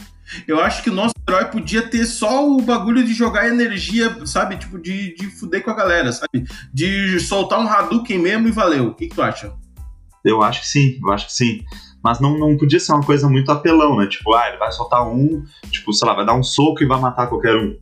[0.47, 4.57] Eu acho que o nosso herói podia ter só o bagulho de jogar energia, sabe?
[4.57, 6.45] Tipo, de, de fuder com a galera, sabe?
[6.73, 8.87] De soltar um Hadouken mesmo e valeu.
[8.87, 9.53] O que, que tu acha?
[10.23, 11.63] Eu acho que sim, eu acho que sim.
[12.03, 14.07] Mas não, não podia ser uma coisa muito apelão, né?
[14.07, 16.99] Tipo, ah, ele vai soltar um, tipo, sei lá, vai dar um soco e vai
[16.99, 17.77] matar qualquer um.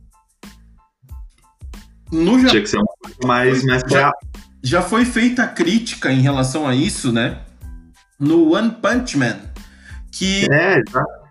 [2.12, 4.12] No Tinha que ser uma coisa mais, mais já,
[4.62, 7.40] já foi feita crítica em relação a isso, né?
[8.20, 9.40] No One Punch Man.
[10.12, 11.21] Que é, exato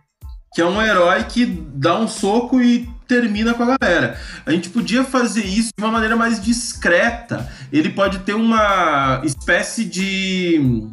[0.54, 4.20] que é um herói que dá um soco e termina com a galera.
[4.46, 7.50] A gente podia fazer isso de uma maneira mais discreta.
[7.72, 10.90] Ele pode ter uma espécie de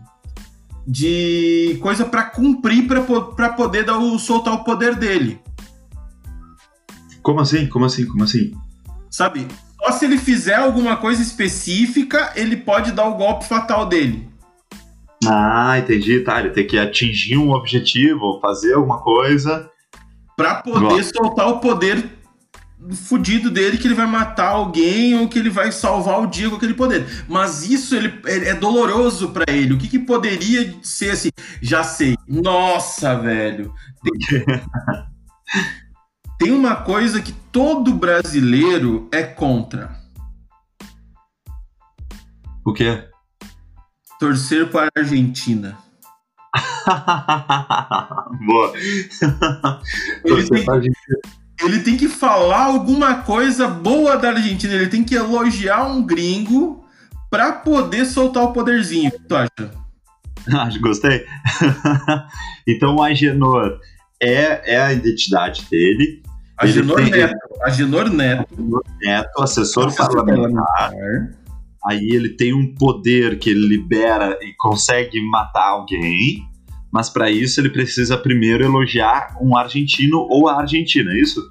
[0.86, 5.38] de coisa para cumprir para poder dar o, soltar o poder dele.
[7.20, 7.66] Como assim?
[7.66, 8.06] Como assim?
[8.06, 8.52] Como assim?
[9.10, 9.46] Sabe?
[9.76, 14.27] Só se ele fizer alguma coisa específica, ele pode dar o golpe fatal dele.
[15.28, 16.40] Ah, entendi, tá.
[16.40, 19.70] Ele tem que atingir um objetivo, fazer alguma coisa.
[20.36, 22.18] Pra poder soltar o poder
[22.94, 26.56] fudido dele que ele vai matar alguém ou que ele vai salvar o dia com
[26.56, 27.06] aquele poder.
[27.28, 29.74] Mas isso ele, é doloroso para ele.
[29.74, 31.30] O que, que, poderia ser assim?
[31.60, 32.16] Já sei.
[32.26, 33.72] Nossa, velho.
[34.02, 34.42] Tem...
[36.38, 39.90] Tem uma coisa que todo brasileiro é contra.
[42.64, 43.07] O quê?
[44.18, 45.78] Torcer para a Argentina.
[48.44, 48.72] Boa.
[50.24, 50.64] ele, tem,
[51.62, 54.74] ele tem que falar alguma coisa boa da Argentina.
[54.74, 56.84] Ele tem que elogiar um gringo
[57.30, 59.08] para poder soltar o poderzinho.
[59.08, 59.70] O que tu acha?
[60.66, 61.24] Acho, gostei.
[62.66, 63.78] então o Agenor
[64.20, 66.22] é, é a identidade dele.
[66.56, 67.10] Agenor tem...
[67.10, 67.34] Neto.
[67.62, 68.48] Agenor Neto.
[68.52, 70.64] Agenor Neto, assessor, assessor parlamentar.
[70.64, 71.38] parlamentar
[71.84, 76.46] aí ele tem um poder que ele libera e consegue matar alguém,
[76.90, 81.42] mas para isso ele precisa primeiro elogiar um argentino ou a Argentina, é isso?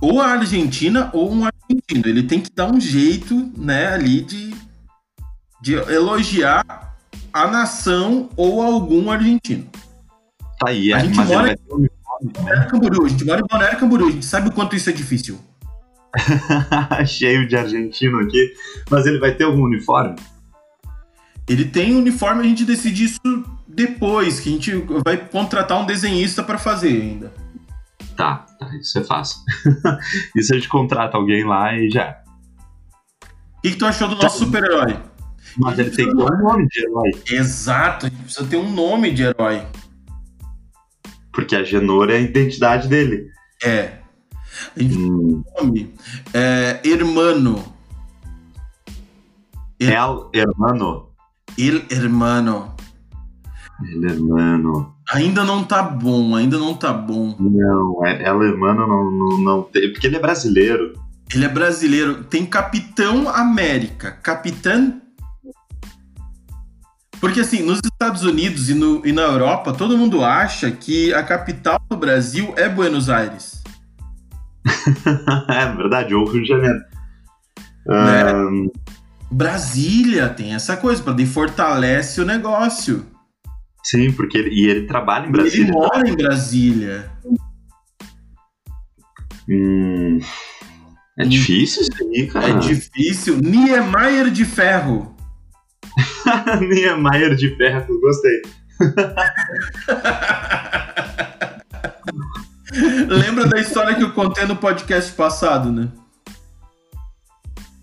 [0.00, 2.02] Ou a Argentina ou um argentino.
[2.06, 4.54] Ele tem que dar um jeito, né, ali de,
[5.62, 6.94] de elogiar
[7.32, 9.66] a nação ou algum argentino.
[10.58, 14.08] Tá aí, a é, gente mora em Balneário Camboriú, a gente mora em Balneário Camboriú,
[14.08, 15.38] a gente sabe o quanto isso é difícil.
[17.06, 18.52] Cheio de argentino aqui.
[18.90, 20.16] Mas ele vai ter algum uniforme?
[21.48, 23.20] Ele tem uniforme, a gente decide isso
[23.66, 24.72] depois, que a gente
[25.04, 27.32] vai contratar um desenhista para fazer ainda.
[28.16, 29.40] Tá, tá, isso é fácil.
[30.36, 32.16] isso a gente contrata alguém lá e já.
[33.58, 34.44] O que, que tu achou do nosso tá.
[34.44, 34.98] super-herói?
[35.56, 37.10] Mas ele tem que ter um nome de herói.
[37.30, 39.62] Exato, a gente precisa ter um nome de herói.
[41.32, 43.28] Porque a Genor é a identidade dele.
[43.62, 43.98] É.
[44.76, 45.42] A gente hum.
[45.42, 45.94] tem um nome.
[46.32, 47.64] É, hermano.
[49.80, 51.10] El Hermano.
[51.58, 52.76] El Hermano.
[53.82, 54.94] El Hermano.
[55.12, 57.36] Ainda não tá bom, ainda não tá bom.
[57.38, 59.92] Não, é, El Hermano não, não, não tem.
[59.92, 60.94] Porque ele é brasileiro.
[61.34, 62.24] Ele é brasileiro.
[62.24, 64.12] Tem Capitão América.
[64.12, 65.00] Capitão
[67.24, 71.22] porque, assim, nos Estados Unidos e, no, e na Europa, todo mundo acha que a
[71.22, 73.53] capital do Brasil é Buenos Aires.
[75.48, 76.78] é verdade, ou Rio de Janeiro.
[77.86, 78.34] Né?
[78.34, 78.70] Um...
[79.30, 83.04] Brasília tem essa coisa, para fortalece o negócio.
[83.82, 85.64] Sim, porque ele, e ele trabalha em Brasília.
[85.64, 87.10] Ele mora em Brasília.
[89.48, 90.20] Hum,
[91.18, 91.28] é hum.
[91.28, 92.48] difícil isso aí, cara.
[92.48, 93.38] É difícil.
[93.38, 95.14] Niemeyer de Ferro.
[96.60, 98.42] Niemeyer de ferro, gostei.
[103.08, 105.88] Lembra da história que eu contei no podcast passado, né?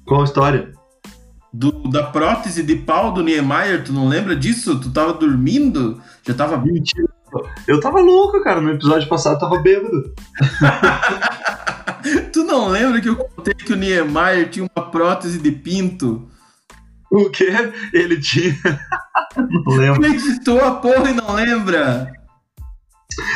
[0.06, 0.72] Qual história?
[1.54, 4.80] Do, da prótese de pau do Niemeyer, tu não lembra disso?
[4.80, 6.02] Tu tava dormindo?
[6.26, 6.58] Já tava.
[6.58, 7.08] Mentira.
[7.68, 8.60] Eu tava louco, cara.
[8.60, 10.14] No episódio passado eu tava bêbado.
[12.34, 16.30] tu não lembra que eu contei que o Niemeyer tinha uma prótese de pinto?
[17.10, 17.52] O quê?
[17.94, 18.56] Ele tinha.
[19.38, 20.06] não lembro.
[20.06, 22.21] Ele editou a porra e não lembra?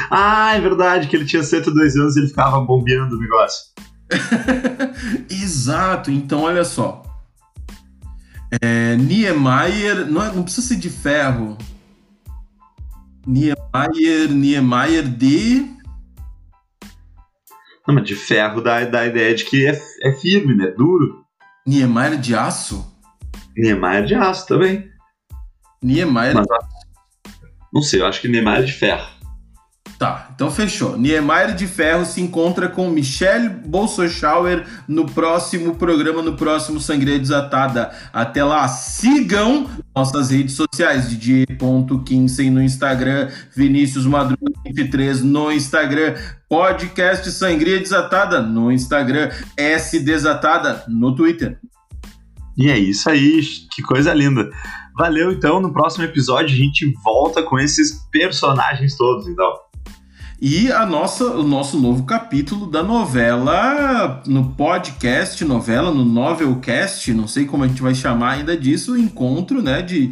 [0.09, 3.65] Ah, é verdade, que ele tinha 102 anos e ele ficava bombeando o negócio.
[5.29, 7.03] Exato, então olha só.
[8.61, 11.57] É, Niemeyer, não, é, não precisa ser de ferro.
[13.25, 15.73] Niemeyer, Niemeyer de.
[17.87, 20.67] Não, mas de ferro dá, dá a ideia de que é, é firme, né?
[20.67, 21.23] Duro.
[21.67, 22.93] Niemeyer de aço?
[23.57, 24.89] Niemeyer de aço também.
[25.81, 26.35] Niemeyer.
[26.35, 26.45] Mas,
[27.73, 29.14] não sei, eu acho que Niemeyer é de ferro.
[30.05, 30.95] Tá, então fechou.
[30.99, 37.91] Niemeyer de Ferro se encontra com Michelle Bolsoschauer no próximo programa, no próximo Sangria Desatada.
[38.13, 46.13] Até lá, sigam nossas redes sociais, DJ.Kinsey no Instagram, Vinícius Madruga 23 no Instagram,
[46.47, 51.57] podcast Sangria Desatada no Instagram, S Desatada no Twitter.
[52.55, 53.41] E é isso aí,
[53.71, 54.51] que coisa linda.
[54.97, 55.59] Valeu, então.
[55.59, 59.64] No próximo episódio a gente volta com esses personagens todos, então.
[60.47, 67.27] E a nossa, o nosso novo capítulo da novela, no podcast novela, no novelcast, não
[67.27, 70.11] sei como a gente vai chamar ainda disso, o encontro né, de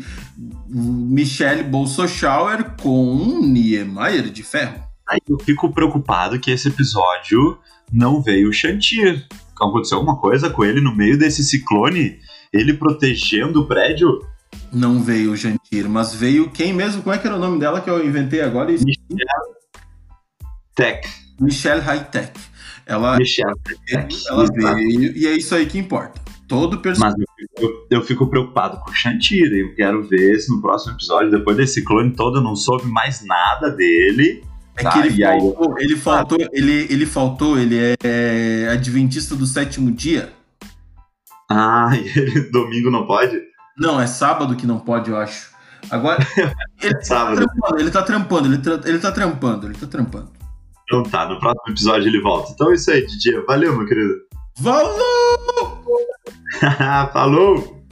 [0.67, 4.83] Michelle Bolsoschauer com Niemeyer de Ferro.
[5.07, 7.59] Aí eu fico preocupado que esse episódio
[7.91, 9.27] não veio o Chantir.
[9.55, 12.17] Aconteceu alguma coisa com ele no meio desse ciclone
[12.51, 14.25] ele protegendo o prédio.
[14.71, 17.03] Não veio o Jantir, mas veio quem mesmo?
[17.03, 18.71] Como é que era o nome dela que eu inventei agora?
[18.71, 19.62] Michelle
[20.75, 21.07] Tech.
[21.39, 22.31] Michelle Hightech.
[22.85, 23.53] Ela, Michelle
[24.27, 24.45] ela
[24.75, 26.21] veio e é isso aí que importa.
[26.47, 27.17] Todo personagem.
[27.17, 29.51] Mas eu, eu, eu, fico preocupado com o Chantir.
[29.53, 33.25] Eu quero ver se no próximo episódio, depois desse clone todo, eu não soube mais
[33.25, 34.43] nada dele.
[34.75, 34.91] É tá?
[34.91, 35.83] que ele faltou, aí...
[35.83, 40.33] ele faltou, ele, ele faltou, ele é adventista do sétimo dia.
[41.49, 43.39] Ah, e ele domingo não pode?
[43.77, 45.51] Não, é sábado que não pode, eu acho.
[45.89, 46.19] Agora,
[46.81, 47.45] ele, tá sábado.
[47.45, 50.42] Tá ele tá trampando, ele, tra ele tá trampando, ele tá trampando.
[50.93, 52.51] Então tá, no próximo episódio ele volta.
[52.51, 53.43] Então é isso aí, DJ.
[53.47, 54.13] Valeu, meu querido.
[54.61, 55.81] Falou!
[57.11, 57.82] Falou!